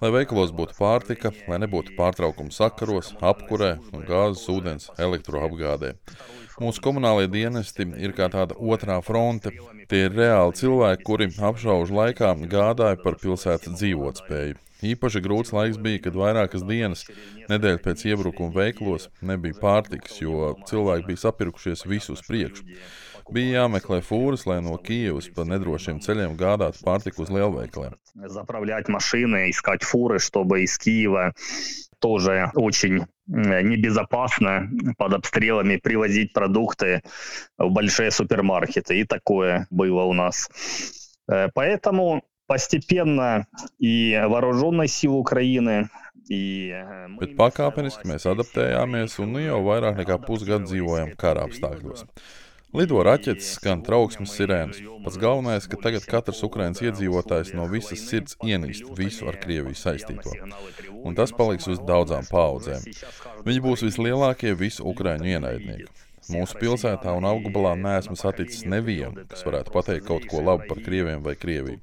[0.00, 3.74] Lai veikalos būtu pārtika, lai nebūtu pārtraukumu sakaros, apkurē
[4.08, 5.92] gāzes, ūdens, elektroapgādē.
[6.56, 9.52] Mūsu komunālajie dienesti ir kā tāda otrā fronte.
[9.92, 14.56] Tie ir reāli cilvēki, kuri apšaužu laikā gādāja par pilsētas dzīvotspēju.
[14.81, 17.05] Īpaši grūts laiks bija, kad vairākas dienas,
[17.51, 22.65] nedēļa pēc iebrukuma veiklos, nebija pārtikas, jo cilvēki bija sapirkušies visus priekšu.
[23.31, 27.93] Bija jāmeklē fūras, lai no Kijavas pa nedrošiem ceļiem gādātu pārtiku uz lielveikaliem.
[28.27, 31.33] Заправлять машины, искать фуры, чтобы из Киева
[31.99, 37.01] тоже очень небезопасно под обстрелами привозить продукты
[37.57, 38.99] в большие супермаркеты.
[38.99, 40.49] И такое было у нас.
[41.53, 43.47] Поэтому постепенно
[43.79, 45.89] и вооруженной силы Украины.
[47.19, 52.05] Bet pakāpeniski mēs adaptējāmies un nu jau vairāk nekā pusgadu dzīvojam kara apstākļos.
[52.71, 54.77] Lido raķetes, skan trauksmes sirēnas.
[55.03, 60.31] Pats galvenais, ka tagad katrs Ukraiņas iedzīvotājs no visas sirds ienīst visu ar Krieviju saistīto.
[61.03, 62.85] Un tas paliks uz daudzām paudzēm.
[63.43, 65.89] Viņi būs vislielākie visu Ukraiņu ienaidnieki.
[66.29, 71.23] Mūsu pilsētā un apgabalā neesmu saticis nevienu, kas varētu pateikt kaut ko labu par krieviem
[71.25, 71.79] vai Krieviju.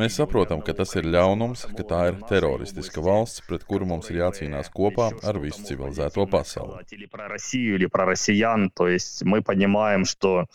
[0.00, 4.22] Mēs saprotam, ka tas ir ļaunums, ka tā ir teroristiska valsts, pret kuru mums ir
[4.22, 6.80] jācīnās kopā ar visu civilizēto pasauli.
[9.24, 10.46] Мы понимаем, что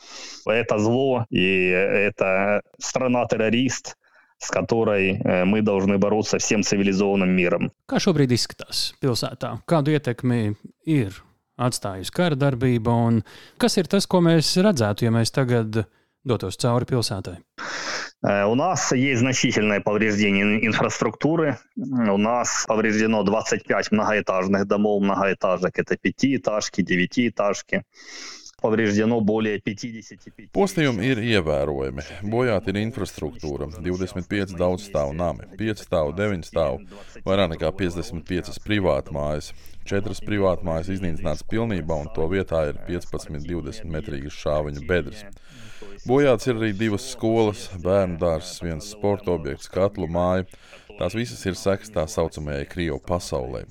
[0.46, 3.96] это зло и это страна-террорист,
[4.40, 7.72] с которой мы должны бороться всем цивилизованным миром.
[7.88, 9.62] Kā šobrīd izskatās pilsētā?
[9.70, 11.22] Kādu ietekmi ir
[11.60, 13.22] atstājusi kara darbība, un
[13.62, 15.86] kas ir tas, ko mēs redzētu, ja mēs tagad
[16.26, 17.40] dotos cauri pilsētai?
[18.26, 21.60] У нас есть значительное повреждение инфраструктуры.
[21.76, 25.78] У нас повреждено 25 многоэтажных домов, многоэтажек.
[25.78, 27.84] Это пятиэтажки, девятиэтажки.
[28.60, 30.50] Повреждено более 55.
[30.56, 32.02] Postījumi ir ievērojami.
[32.26, 36.82] Bojāta ir infrastruktūra, 25 daudzstāvu nami, 5 stāvu, 9 stāvu,
[37.28, 39.52] vairāk nekā 55 privātmājas.
[39.91, 45.25] Četras privātmājas iznīcināts pilnībā, un to vietā ir 15-20 metrīgas šāviņu bedres.
[46.07, 50.47] Bojāts ir arī divas skolas, bērnu dārzs, viens sporta objekts, katlu māja.
[51.01, 53.65] Tās visas ir sekas tā saucamajai Krievijas pasaulē.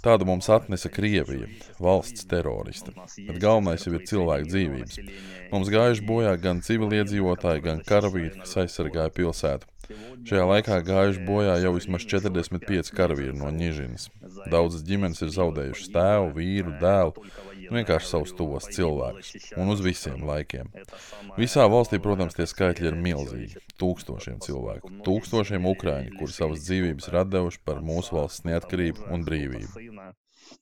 [0.00, 1.48] Tādu mums atnesa Krievija,
[1.82, 2.94] valsts teroriste.
[2.96, 5.00] Bet galvenais jau ir cilvēku dzīvības.
[5.52, 9.68] Mums gājuši bojā gan civiliedzīvotāji, gan karavīri, kas aizsargāja pilsētu.
[10.28, 14.08] Šajā laikā gājuši bojā jau vismaz 45 karavīri no Nižinas.
[14.52, 17.26] Daudzas ģimenes ir zaudējušas tēvu, vīru, dēlu
[17.71, 20.71] vienkārši savus tuvos cilvēkus un uz visiem laikiem.
[21.39, 23.63] Visā valstī, protams, tie skaitļi ir milzīgi.
[23.81, 30.13] Tūkstošiem cilvēku, tūkstošiem ukrāņu, kuri savas dzīvības ir devuši par mūsu valsts neatkarību un brīvību.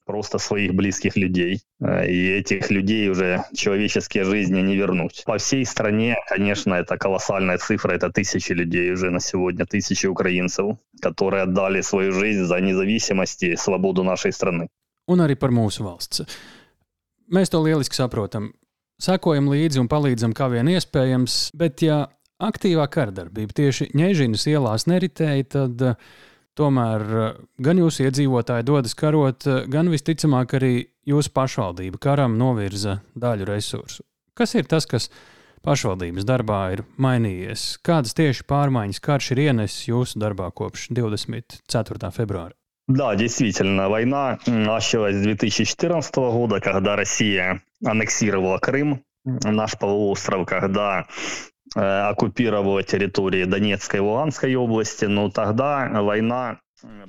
[0.04, 1.62] просто своих близких людей.
[1.80, 5.22] И этих людей уже человеческие жизни не вернуть.
[5.26, 10.76] По всей стране, конечно, это колоссальная цифра, это тысячи людей уже на сегодня, тысячи украинцев,
[11.00, 14.68] которые отдали свою жизнь за независимость и свободу нашей страны.
[15.06, 16.24] Un arī par mūsu valsts.
[17.29, 18.51] Mēs to lieliski saprotam.
[18.99, 22.07] Sekojam līdzi un palīdzam, kā vien iespējams, bet, ja
[22.41, 26.09] aktīvā kardarbība tieši ņēžinas ielās neritēja, tad uh,
[26.59, 30.73] tomēr uh, gan jūsu iedzīvotāji dodas karot, uh, gan visticamāk arī
[31.07, 34.03] jūsu pašvaldība karam novirza daļu resursu.
[34.35, 35.09] Kas ir tas, kas
[35.63, 37.75] pašvaldības darbā ir mainījies?
[37.85, 42.11] Kādas tieši pārmaiņas karš ir ienesis jūsu darbā kopš 24.
[42.15, 42.58] februāra?
[42.89, 51.05] Да, действительно, война началась с 2014 года, когда Россия аннексировала Крым, наш полуостров, когда
[51.75, 56.61] э, оккупировала территории Донецкой и Луганской области, но тогда война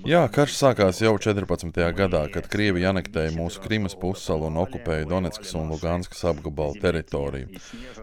[0.08, 1.76] Jā, karš sākās jau 14.
[1.94, 7.60] gadā, kad Krievija anektēja mūsu Krimas pussalu un okupēja Donetskas un Luganskas apgabalu teritoriju.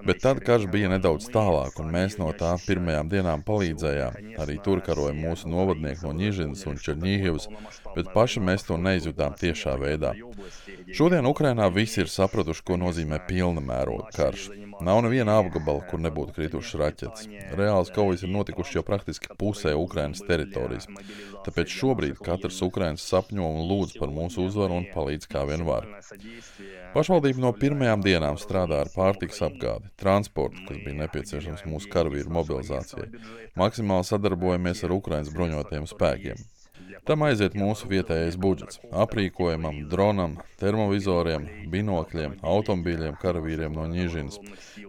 [0.07, 4.15] Bet tad karš bija nedaudz tālāk, un mēs no tā pirmajām dienām palīdzējām.
[4.39, 7.49] Arī tur karoja mūsu novadnieki no Ņižinas un Černīhivas,
[7.97, 10.13] bet paši mēs to neizjutām tiešā veidā.
[10.95, 14.47] Šodien Ukrainā visi ir sapratuši, ko nozīmē pilna mēroga karš.
[14.81, 17.27] Nav neviena apgabala, kur nebūtu kritušas raķetes.
[17.57, 20.85] Reāls kaujas ir notikušas jau praktiski pusē Ukrainas teritorijas.
[21.45, 25.87] Tāpēc šobrīd katrs Ukraiņš sapņo un lūdz par mūsu uzvaru un palīdz kā vien var.
[26.93, 33.09] Pašvaldība no pirmajām dienām strādā ar pārtiks apgādi, transportu, kas bija nepieciešams mūsu karavīru mobilizācijai.
[33.59, 36.45] Maksimāli sadarbojamies ar Ukraiņas bruņotajiem spēkiem.
[37.08, 44.38] Tam aiziet mūsu vietējais budžets - aprīkojumam, dronam, termovizoriem, binokļiem, automobīļiem, karavīriem no Ņīžinas.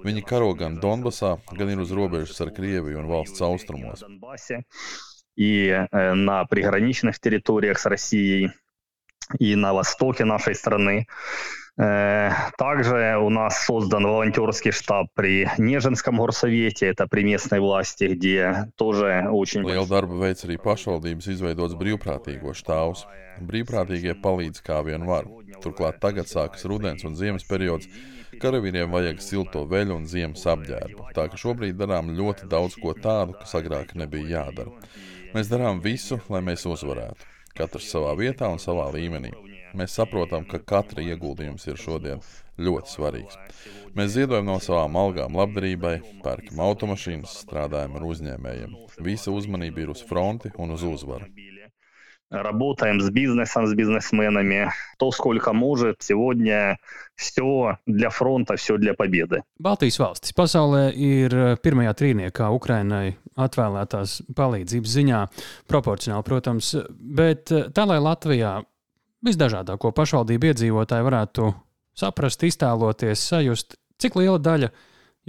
[0.03, 4.03] Viņi karo gan Donbasā, gan ir uz robežas ar Krieviju un valsts austrumos.
[5.35, 8.51] И на приграничных территориях с Россией,
[9.39, 11.07] и на востоке нашей страны.
[11.77, 18.67] Э, также у нас создан волонтерский штаб при Нежинском горсовете, это при местной власти, где
[18.77, 19.61] тоже очень...
[19.65, 23.07] Lielu darbu veic arī pašvaldības izveidots brīvprātīgo štāvs.
[23.41, 25.25] Brīvprātīgie palīdz kā vien var.
[25.63, 27.89] Turklāt tagad sākas rudens un ziemas periods.
[28.41, 31.09] Karavīriem vajag silto veļu un ziemas apģērbu.
[31.17, 34.73] Tā ka šobrīd darām ļoti daudz ko tādu, kas agrāk nebija jādara.
[35.33, 37.29] Mēs darām visu, lai mēs uzvarētu.
[37.57, 39.33] Katrs savā vietā un savā līmenī.
[39.73, 42.19] Mēs saprotam, ka katra ieguldījums ir šodien
[42.61, 43.39] ļoti svarīgs.
[43.97, 48.77] Mēs ziedojam no savām algām labdarībai, pērkam automašīnas, strādājam ar uzņēmējiem.
[49.05, 51.29] Visa uzmanība ir uz fronti un uz uzvaru.
[52.33, 54.71] Работаем с бизнесом, с бизнесменами.
[54.97, 56.01] То, сколько может.
[56.01, 56.79] Сегодня
[57.13, 59.43] все для фронта, все для победы.
[59.61, 65.21] Baltijas valstis pasaulē ir pirmajā trīniekā Ukrainai atvēlētās palīdzības ziņā,
[65.69, 68.63] proporcionāli, protams, bet tā, lai Latvijā
[69.25, 71.51] visdažādāko pašvaldību iedzīvotāji varētu
[71.97, 74.71] saprast, iztēloties, sajust, cik liela daļa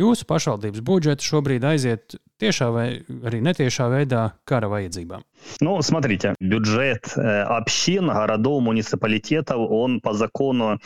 [0.00, 2.86] jūsu pašvaldības budžeta šobrīd aiziet tiešā vai
[3.28, 5.22] arī netiešā veidā kara vajadzībām?
[5.60, 10.78] Ну, смотрите, бюджет общин, городов, муниципалитетов, он по закону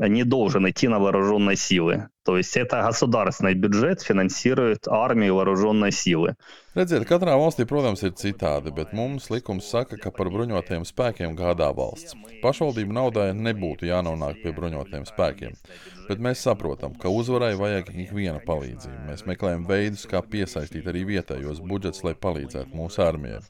[0.00, 2.08] не должен идти на вооруженные силы.
[2.24, 6.34] То есть это государственный бюджет финансирует армию вооруженной силы.
[6.76, 11.70] Redziet, katrā valstī, protams, ir citādi, bet mums likums saka, ka par bruņotajiem spēkiem gādā
[11.72, 12.12] valsts.
[12.42, 15.54] Pašvaldību naudai nebūtu jānonāk pie bruņotajiem spēkiem,
[16.10, 19.06] bet mēs saprotam, ka uzvarai vajag ikviena palīdzība.
[19.08, 23.40] Mēs meklējam veidus, kā piesaistīt arī vietējos budžets, lai palīdzētu mūsu armijai.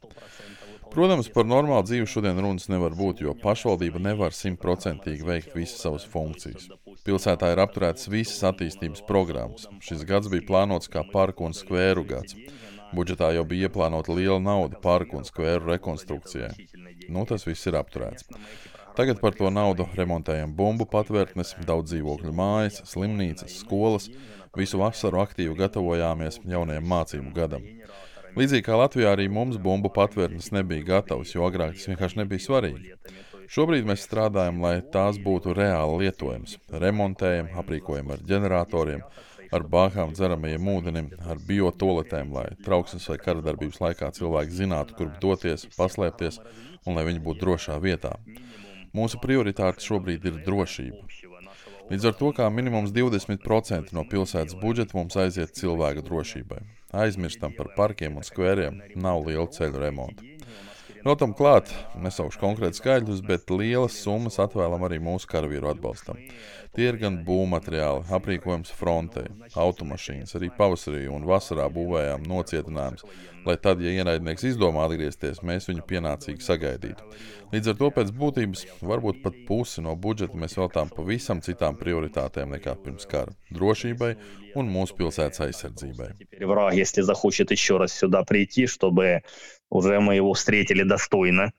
[0.92, 6.04] Protams, par normālu dzīvi šodien runas nevar būt, jo pašvaldība nevar simtprocentīgi veikt visas savas
[6.04, 6.66] funkcijas.
[7.08, 9.70] Pilsētā ir apturētas visas attīstības programmas.
[9.86, 12.36] Šis gads bija plānots kā parku un skvēru gads.
[12.92, 16.52] Budžetā jau bija ieplānota liela nauda parku un skvēru rekonstrukcijai.
[17.08, 18.28] Nu, tas viss ir apturēts.
[18.98, 24.12] Tagad par to naudu remontējam bumbu patvērtnes, daudz dzīvokļu mājas, slimnīcas, skolas.
[24.60, 27.64] Visu vasaru aktīvi gatavojāmies jaunajam mācību gadam.
[28.32, 32.94] Līdzīgi kā Latvijā, arī mums bumbu patvērtnes nebija gatavas, jo agrāk tas vienkārši nebija svarīgi.
[33.52, 36.56] Šobrīd mēs strādājam, lai tās būtu reāli lietojamas.
[36.72, 39.04] Remontējam, aprīkojam ar ģeneratoriem,
[39.52, 45.12] ar bāzām dzeramajiem ūdenim, ar biotoaletēm, lai trauksmes vai kara darbības laikā cilvēki zinātu, kur
[45.20, 46.40] doties, paslēpties
[46.88, 48.16] un lai viņi būtu drošā vietā.
[48.96, 51.04] Mūsu prioritāte šobrīd ir drošība.
[51.92, 56.64] Līdz ar to kā minimums 20% no pilsētas budžeta mums aiziet cilvēku drošībai.
[56.92, 60.28] Aizmirstam par parkiem un skveriem, nav liela ceļu remonta.
[61.02, 66.20] Vēl tam klāt, nesaukšu konkrēti skaidrus, bet lielas summas atvēlam arī mūsu karavīru atbalstam.
[66.77, 69.25] Tie ir gan būvmateriāli, aprīkojums frontē,
[69.57, 73.07] automašīnas, arī pavasarī un vasarā būvējām nocietinājumus,
[73.47, 77.07] lai tad, ja ienaidnieks izdomā atgriezties, mēs viņu pienācīgi sagaidītu.
[77.55, 82.57] Līdz ar to pēc būtības varbūt pat pusi no budžeta mēs veltām pavisam citām prioritātēm
[82.57, 84.13] nekā pirms kara - drošībai
[84.59, 86.11] un mūsu pilsētas aizsardzībai.
[86.41, 89.23] Враг, если захочет еще раз сюда прийти, чтобы
[89.71, 91.53] уже мы его встретили достойно,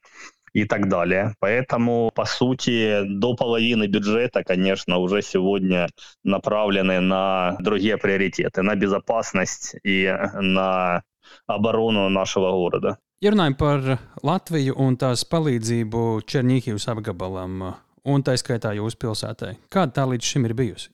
[0.53, 1.35] И так далее.
[1.41, 5.89] Поэтому, по сути, до половины бюджета, конечно, уже сегодня
[6.25, 11.03] направлены на другие приоритеты, на безопасность и на
[11.47, 12.99] оборону нашего города.
[13.23, 17.61] Ja runājam par Latviju un tās palīdzību Černīhivas apgabalam,
[18.03, 20.91] un tā skaitā jūsu pilsētai, kāda tā līdz šim ir bijusi?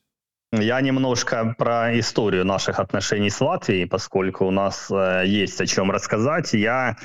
[0.51, 5.89] Я немножко про историю наших отношений с Латвией, поскольку у нас э, есть о чем
[5.89, 6.53] рассказать.
[6.53, 6.95] Я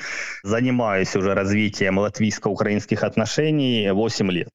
[0.43, 4.51] занимаюсь уже развитием латвийско-украинских отношений 8 лет.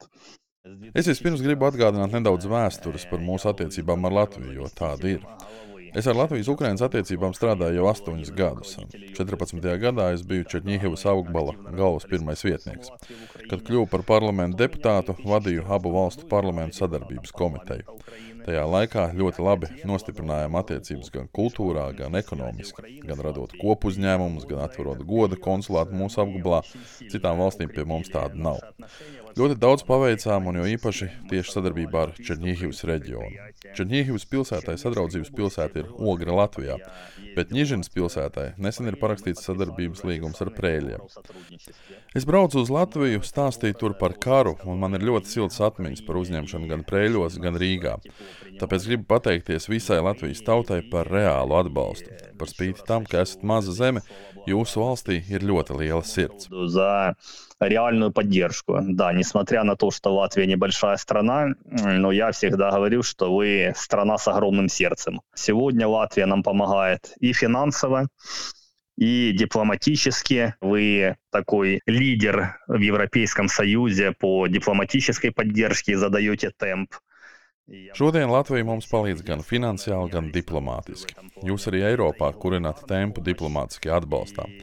[0.94, 5.26] Es vispirms gribu atgādināt nedaudz vēstures par mūsu attiecībām ar Latviju, jo tāda ir.
[5.94, 8.72] Es ar Latvijas-Ukrainas attiecībām strādāju jau astoņus gadus.
[9.18, 9.61] 14.
[9.83, 12.94] gadā es biju Černiņģevas augstbala galvas pirmais vietnieks.
[13.50, 17.98] Kad kļuvu par parlamentu deputātu, vadīju abu valstu parlamentu sadarbības komiteju.
[18.49, 24.63] Tajā laikā ļoti labi nostiprinājām attiecības gan kultūrā, gan ekonomiski, gan radot kopu uzņēmumus, gan
[24.63, 26.63] atverot goda konsulātu mūsu apgabalā.
[27.13, 28.57] Citām valstīm pie mums tāda nav.
[29.38, 33.45] Ļoti daudz paveicām, un jo īpaši tieši sadarbībā ar Černīhivas reģionu.
[33.77, 36.79] Černīhivas pilsētai sadraudzības pilsēta ir Ogra Latvijā,
[37.35, 41.03] bet Ņižinas pilsētai nesen ir parakstīts sadarbības līgums ar Prēļiem.
[42.17, 46.19] Es braucu uz Latviju, stāstīju tur par karu, un man ir ļoti silts atmiņas par
[46.21, 47.97] uzņemšanu gan Prēļos, gan Rīgā.
[48.59, 52.15] Tāpēc gribu pateikties visai Latvijas tautai par reālu atbalstu.
[52.39, 54.03] Par spīti tam, ka esat maza zeme,
[54.50, 56.50] jūsu valstī ir ļoti liela sirds.
[57.60, 58.80] реальную поддержку.
[58.82, 64.18] Да, несмотря на то, что Латвия небольшая страна, но я всегда говорю, что вы страна
[64.18, 65.22] с огромным сердцем.
[65.36, 68.08] Сегодня Латвия нам помогает и финансово,
[68.97, 70.56] и дипломатически.
[70.62, 76.93] Вы такой лидер в Европейском Союзе по дипломатической поддержке задаете темп
[77.93, 81.13] Šodien Latvija mums palīdz gan finansiāli, gan diplomātiski.
[81.45, 84.55] Jūs arī Eiropā kurināt tempu diplomātiski atbalstām.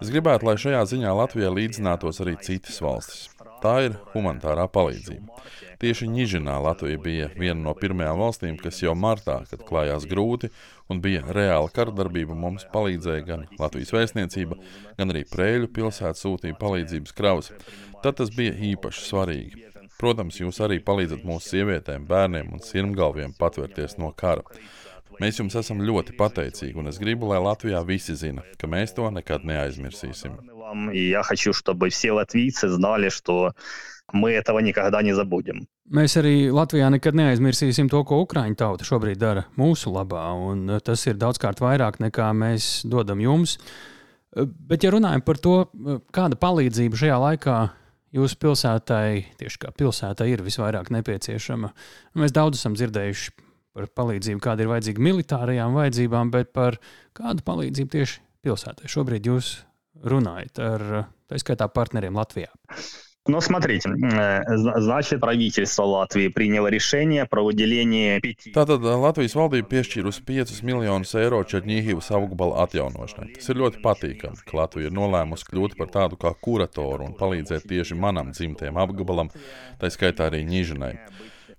[0.00, 3.26] Es gribētu, lai šajā ziņā Latvijai līdzinātos arī citas valstis.
[3.60, 5.44] Tā ir humanitārā palīdzība.
[5.80, 10.50] Tieši Ņižinā Latvija bija viena no pirmajām valstīm, kas jau martā, kad klājās grūti
[10.92, 14.60] un bija reāla kardarbība, mums palīdzēja gan Latvijas vēstniecība,
[14.96, 17.52] gan arī Prēļu pilsēta sūtīja palīdzības kravas.
[18.04, 19.66] Tad tas bija īpaši svarīgi.
[20.00, 24.44] Protams, jūs arī palīdzat mūsu sievietēm, bērniem un sirmgalviem patvērties no kara.
[25.16, 29.08] Mēs jums esam ļoti pateicīgi, un es gribu, lai Latvijā visi zina, ka mēs to
[29.14, 30.36] nekad neaizmirsīsim.
[35.96, 40.82] Mēs arī Latvijā nekad neaizmirsīsim to, ko Ukrāņu tauta šobrīd dara mūsu labā, un eh,
[40.84, 43.56] tas ir daudzkārt vairāk nekā mēs dodam jums.
[44.36, 47.58] Eh, bet, ja runājam par to, eh, kāda palīdzība šajā laikā
[48.16, 49.08] jūsu pilsētai,
[49.40, 51.72] tieši kā pilsētai, ir visvairāk nepieciešama.
[52.20, 53.34] Mēs daudz esam dzirdējuši
[53.76, 56.78] par palīdzību, kāda ir vajadzīga militārajām vajadzībām, bet par
[57.16, 59.52] kādu palīdzību tieši pilsētai šobrīd jūs
[60.06, 60.86] runājat ar,
[61.28, 62.52] tā skaitā, partneriem Latvijā.
[63.27, 63.87] Но смотрите,
[64.55, 68.47] значит, правительство Латвии приняло решение про выделение 5.
[68.55, 73.35] Tātad Latvijas valdība piešķīrusi 5 miljonus eiro Čerņīhivas augstbala atjaunošanai.
[73.37, 77.69] Tas ir ļoti patīkami, ka Latvija ir nolēmusi kļūt par tādu kā kuratoru un palīdzēt
[77.69, 79.29] tieši manam dzimtajam apgabalam,
[79.77, 80.95] tā skaitā arī Ņīžinai.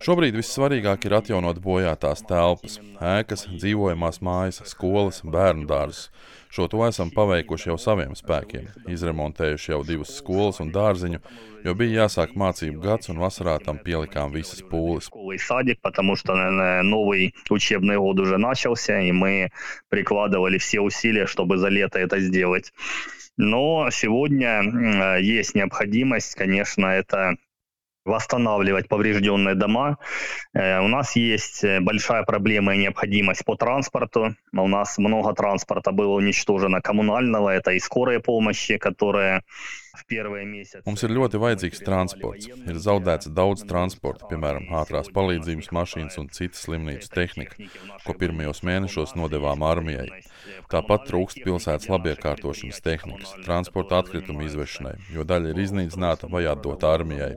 [0.02, 6.08] Šobrīd vissvarīgāk ir atjaunot bojātās telpas, ēkas, dzīvojamās mājas, skolas, bērnu dārzus.
[6.52, 11.20] Šo to esam paveikuši jau saviem spēkiem, izremontējuši jau divas skolas un dārziņu,
[11.64, 15.08] jo bija jāsāk mācību gads, un vasarā tam pielikām visas pūles.
[15.38, 16.34] Садик, потому что
[16.82, 19.50] новый учебный год уже начался, и мы
[19.88, 22.72] прикладывали все усилия, чтобы за лето это сделать.
[23.38, 27.36] Но сегодня есть необходимость, конечно, это
[28.06, 29.96] восстанавливать поврежденные дома.
[30.54, 34.34] У нас есть большая проблема и необходимость по транспорту.
[34.52, 39.42] У нас много транспорта было уничтожено коммунального, это и скорая помощи, которая
[40.08, 42.46] Mums ir ļoti vajadzīgs transports.
[42.48, 47.68] Ir zaudēts daudz transporta, piemēram, ātrās palīdzības mašīnas un citas slimnīcas tehnika,
[48.06, 50.08] ko pirmajos mēnešos nodevām armijai.
[50.72, 57.34] Tāpat trūkst pilsētas labiekārtošanas tehnikas, transporta atkritumu izvešanai, jo daļa ir iznīcināta vai atdota armijai.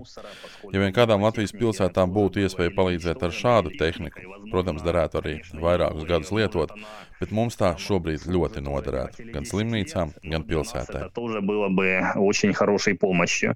[0.71, 6.07] Ja vien kādām Latvijas pilsētām būtu iespēja palīdzēt ar šādu tehniku, protams, derētu arī vairākus
[6.09, 6.73] gadus lietot,
[7.19, 11.11] bet mums tā šobrīd ļoti noderētu gan slimnīcām, gan pilsētām
[12.15, 13.55] очень хорошей помощью.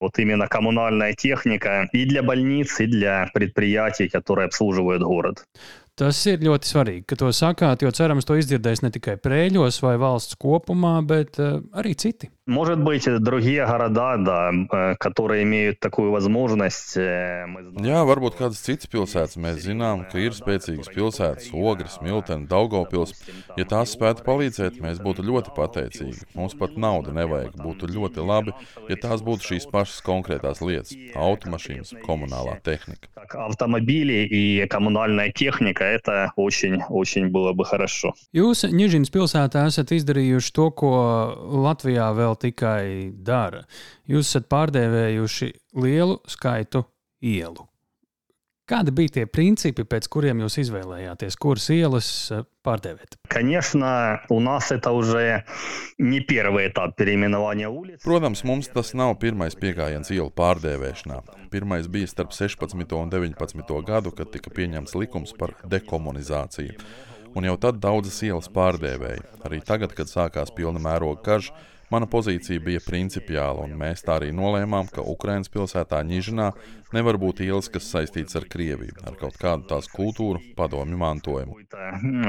[0.00, 5.44] Вот именно коммунальная техника и для больниц, и для предприятий, которые обслуживают город.
[6.01, 9.99] Tas ir ļoti svarīgi, ka to sakāt, jo cerams, to izdzirdēs ne tikai prēļos vai
[10.01, 12.31] valsts kopumā, bet uh, arī citi.
[12.50, 16.96] Может быть, другие города, да, которые имеют такую возможность.
[16.96, 19.34] Jā, varbūt kādas citas pilsētas.
[19.34, 23.16] Mēs zinām, ka ir spēcīgas pilsētas, Ogres, Miltena, Daugopils.
[23.58, 26.22] Ja tās spētu palīdzēt, mēs būtu ļoti pateicīgi.
[26.38, 27.58] Mums pat nauda nevajag.
[27.58, 28.54] Būtu ļoti labi,
[28.86, 33.10] ja tās būtu šīs pašas konkrētās lietas - automašīnas, komunālā tehnika.
[33.34, 38.14] Автомобили и коммунальная техника – это очень, очень было бы хорошо.
[38.32, 40.90] Jūs Ņežinas pilsētā esat izdarījuši to, ko
[41.66, 43.62] Latvijā vēl tikai dara.
[44.08, 45.52] Jūs esat pārdēvējuši
[45.82, 46.84] lielu skaitu
[47.22, 47.66] ielu.
[48.66, 53.14] Kādi bija tie principi, pēc kuriem jūs izvēlējāties, kuras ielas eh, pārdēvēt?
[53.30, 55.44] Конечно, у нас это уже
[55.98, 58.02] не первый этап переименования улиц.
[58.02, 61.20] Protams, mums tas nav pirmais pieejams ielu pārdēvēšanā.
[61.54, 62.74] Pirmais bija starp 16.
[62.98, 63.70] un 19.
[63.86, 66.74] gadu, kad tika pieņemts likums par dekomunizāciju.
[67.38, 69.22] Un jau tad daudzas ielas pārdēvēja.
[69.46, 71.52] Arī tagad, kad sākās pilna mēroga karš,
[71.91, 76.47] Mana pozīcija bija principiāla, un mēs tā arī nolēmām, ka Ukraiņas pilsētā Ņižinā
[76.94, 81.56] nevar būt ielas, kas saistīts ar Krieviju, ar kaut kādu tās kultūru, padomju mantojumu.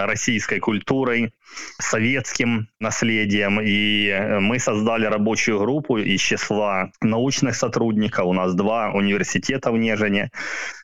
[0.07, 1.31] Российской культурой,
[1.79, 3.59] советским наследием.
[3.61, 8.25] И мы создали рабочую группу из числа научных сотрудников.
[8.25, 10.31] У нас два университета в Нежине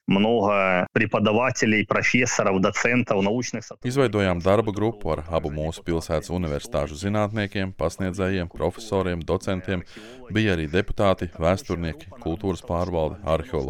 [0.08, 3.88] много преподавателей, профессоров, доцентов, научных сотрудников.
[3.88, 9.84] Izveidojām darba grupu ar abu mūsu pilsētas universitāšu zinātniekiem, pasniedzējiem, profesoriem, docentiem.
[10.32, 13.67] Bija arī deputāti, vēsturnieki, kultūras pārvalde, arheologi.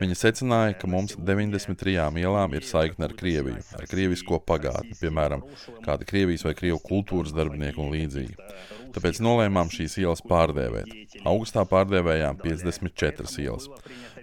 [0.00, 5.44] Viņi secināja, ka mums 93 ielām ir saikne ar Krieviju, ar krievisko pagātni, piemēram,
[5.84, 8.48] kāda Krievijas vai Krievu kultūras darbinieki un līdzīgi.
[8.94, 10.90] Tāpēc nolēmām šīs ielas pārdēvēt.
[11.26, 13.68] Augustā pārdēvējām 54 ielas.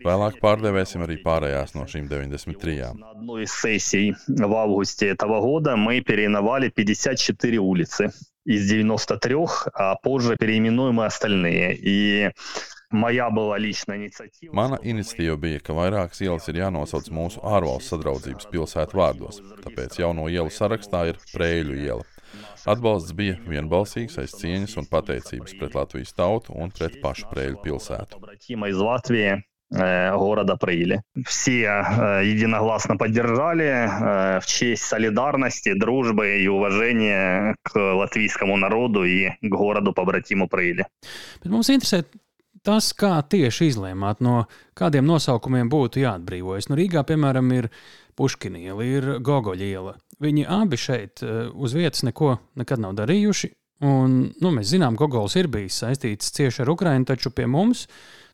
[0.02, 2.78] Vēlāk pārdevēsim arī pārējās no šīm 93.
[2.98, 8.12] На одной из сессий в августе этого года мы переименовали 54 улицы
[8.46, 9.36] из 93,
[9.74, 11.78] а позже переименуем и остальные.
[11.78, 12.30] И
[12.96, 14.54] моя была личная инициатива.
[14.54, 20.28] Mana iniciatīva bija, ka vairākas ielas ir jānosauc mūsu ārvalstu sadraudzības pilsētu vārdos, tāpēc jauno
[20.30, 22.08] ielu sarakstā ir Prēļu iela.
[22.70, 28.20] Atbalsts bija vienbalsīgs aiz cieņas un pateicības pret Latvijas tautu un pret pašu Prēļu pilsētu.
[28.22, 31.02] Побратима из Латвии, э, города Прыли.
[31.26, 39.30] Все э, единогласно поддержали э, в честь солидарности, дружбы и уважения к латвийскому народу и
[39.42, 40.86] к городу побратиму Прыли.
[41.44, 42.06] Bet mums interesē
[42.67, 44.45] tas, kā tieši izlēmāt, no
[44.79, 46.71] kādiem nosaukumiem būtu jāatbrīvojas.
[46.71, 47.71] Nu, Rīgā, piemēram, ir
[48.17, 49.95] Puškina iela, ir Gogoļa iela.
[50.23, 53.53] Viņi abi šeit eh, uz vietas neko nekad nav darījuši.
[53.87, 57.85] Un, nu, mēs zinām, ka Gogols ir bijis saistīts cieši ar Ukrajinu, taču pie mums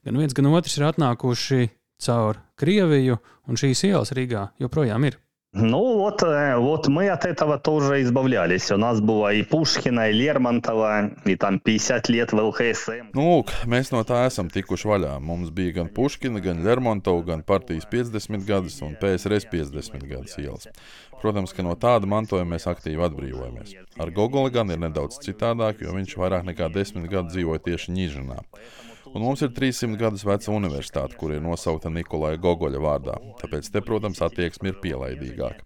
[0.07, 1.69] gan viens, gan otrs ir atnākuši
[2.03, 3.19] caur Krieviju,
[3.51, 5.19] un šīs ielas Rīgā joprojām ir.
[5.60, 8.70] Ну вот, э, вот мы от этого тоже избавлялись.
[8.70, 13.10] У нас было и Пушкина, и Лермонтова, и там 50 лет в ЛХСМ.
[13.16, 15.16] Nu, lūk, mēs no tā esam tikuši vaļā.
[15.24, 20.68] Mums bija gan Puškina, gan Lermontova, gan partijas 50 gadus un PSRS 50 gadus ielas.
[21.24, 23.74] Protams, ka no tāda mantojuma mēs aktīvi atbrīvojamies.
[23.98, 28.44] Ar Gogoli gan ir nedaudz citādāk, jo viņš vairāk nekā desmit gadu dzīvoja tieši Ņīžanā.
[29.14, 33.18] Un mums ir 300 gadus veca universitāte, kur ir nosaukta Nikolai Gogoļa vārdā.
[33.42, 35.64] Tāpēc te, protams, attieksme ir pielaidīgāka.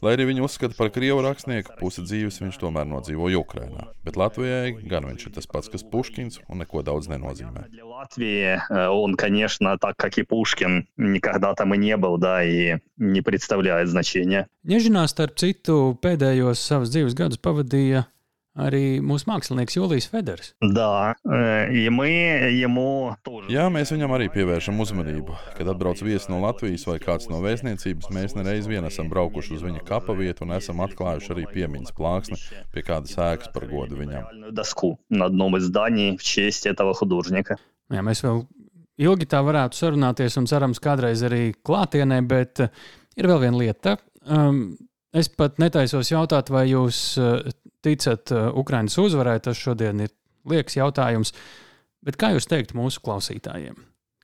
[0.00, 3.90] Lai arī viņu uzskata par krievu rakstnieku, pusi dzīves viņš tomēr nodzīvoja Ukrajinā.
[4.06, 7.66] Bet Latvijai gan viņš ir tas pats, kas Puškins, un neko daudz nenozīmē.
[7.68, 12.42] Для Латвии э, он, конечно, так как и Пушкин, никогда там и не был, да,
[12.42, 14.46] и не представляет значения.
[14.64, 18.06] Ņežinā, starp citu, pēdējos savus dzīves gadus pavadīja
[18.55, 20.53] Arī mūsu mākslinieks Jūlijas Feders.
[23.51, 25.35] Jā, mēs viņam arī pievēršam uzmanību.
[25.57, 29.65] Kad atbrauc viesis no Latvijas vai kāds no vēstniecības, mēs nereiz vien esam braukuši uz
[29.65, 32.39] viņa kapa vietu un esam atklājuši arī piemiņas plāksni
[32.71, 34.31] pie kādas ēkas par godu viņam.
[37.91, 38.45] Jā, mēs vēl
[39.03, 42.69] ilgi tā varētu sarunāties un cerams kādreiz arī klātienē, bet e,
[43.19, 43.97] ir vēl viena lieta.
[44.25, 44.77] Um,
[45.15, 47.31] es pat netaisos jautāt, vai jūs e,
[47.84, 49.38] ticat eh, Ukraiņas uzvarai.
[49.44, 50.14] Tas šodien ir
[50.48, 51.34] liekas jautājums.
[52.04, 53.76] Bet kā jūs teiktu mūsu klausītājiem?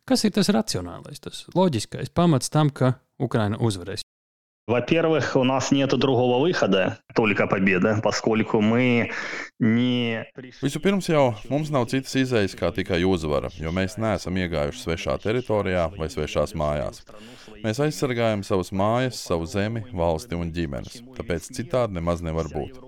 [0.07, 4.07] Kas ir tas racionālais, tas loģiskais pamats tam, ka Ukraina uzvarēs?
[4.69, 9.13] Во-первых, у нас нет другого выхода, только победа, поскольку мы
[9.61, 10.69] не пришли...
[10.69, 15.87] Vispirms jau mums nav citas izējas kā tikai uzvara, jo mēs neesam iegājuši svešā teritorijā
[15.95, 17.05] vai svešās mājās.
[17.63, 22.83] Mēs aizsargājam savas mājas, savu zemi, valsti un ģimenes, tāpēc citādi nemaz nevar būt.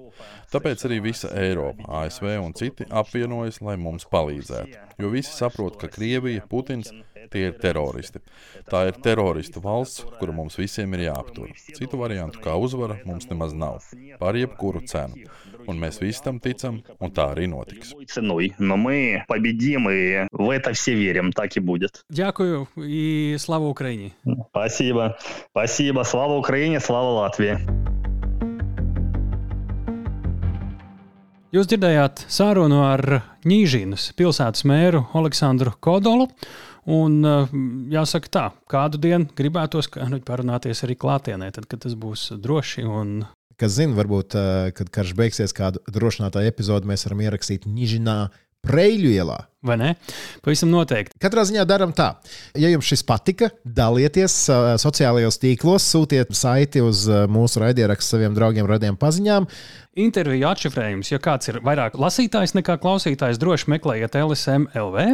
[0.53, 4.87] Tāpēc arī visa Eiropa, ASV un citi apvienojas, lai mums palīdzētu.
[4.99, 6.93] Jo visi saprot, ka Krievija, Putins
[7.33, 8.23] tie ir teroristi.
[8.69, 11.53] Tā ir teroristu valsts, kura mums visiem ir jāaptur.
[11.77, 13.85] Citu variantu kā uzvara mums nemaz nav.
[14.21, 15.29] Par jebkuru cenu.
[15.69, 17.93] Un mēs visi tam ticam, un tā arī notiks.
[17.93, 22.05] Любой ценой, но мы победим, и в это все верим, так и будет.
[22.09, 24.13] Дякую и слава Украине!
[24.51, 25.19] Спасибо.
[25.51, 26.03] Спасибо.
[26.05, 27.82] Слава Украине, слава Латвии.
[31.54, 33.04] Jūs dzirdējāt sarunu ar
[33.46, 36.26] Ņīžīnas pilsētas mēru Aleksandru Kodolu.
[36.90, 37.52] Un, eh,
[37.94, 42.88] jāsaka, tā, kādu dienu gribētos nu, parunāties arī klātienē, tad, kad tas būs droši.
[42.90, 43.28] Un...
[43.56, 48.32] Kas zina, varbūt, eh, kad karš beigsies, kādu drošinātāju epizodu mēs varam ierakstīt Nižinā,
[48.64, 49.42] Preļu ielā.
[49.64, 49.90] Vai ne?
[50.44, 51.18] Pavisam noteikti.
[51.24, 52.10] Katrā ziņā darām tā.
[52.60, 58.36] Ja jums šis patika, dalieties uh, sociālajos tīklos, sūtiet saiti uz uh, mūsu raidierakstu saviem
[58.36, 59.48] draugiem, radiem paziņām.
[60.04, 65.10] Interviju atšifrējums, ja kāds ir vairāk lasītājs nekā klausītājs, droši meklējiet LSM LV.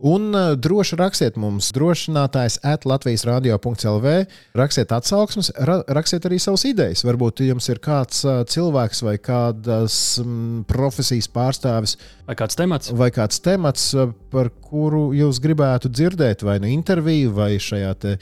[0.00, 4.12] Un uh, droši rakstiet mums, drošinātājs at Latvijas radio.clv.
[4.56, 7.02] Rakstiet atsauksmes, ra rakstiet arī savas idejas.
[7.04, 12.92] Varbūt jums ir kāds uh, cilvēks vai kādas mm, profesijas pārstāvis Vai kāds temats?
[12.96, 18.14] vai kāds temats, uh, par kuru jūs gribētu dzirdēt, vai nu interviju, vai šajā te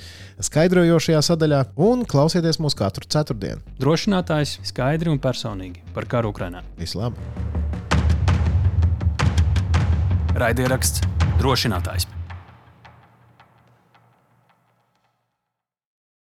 [0.49, 1.61] skaidrojošajā sadaļā.
[1.79, 3.63] Un klausieties mūs katru ceturtdienu.
[3.79, 6.65] Drošinātājs skaidri un personīgi par karu Ukrajinā.
[6.81, 7.15] Vislabāk!
[10.39, 12.09] Raidieraksts drošinātājs.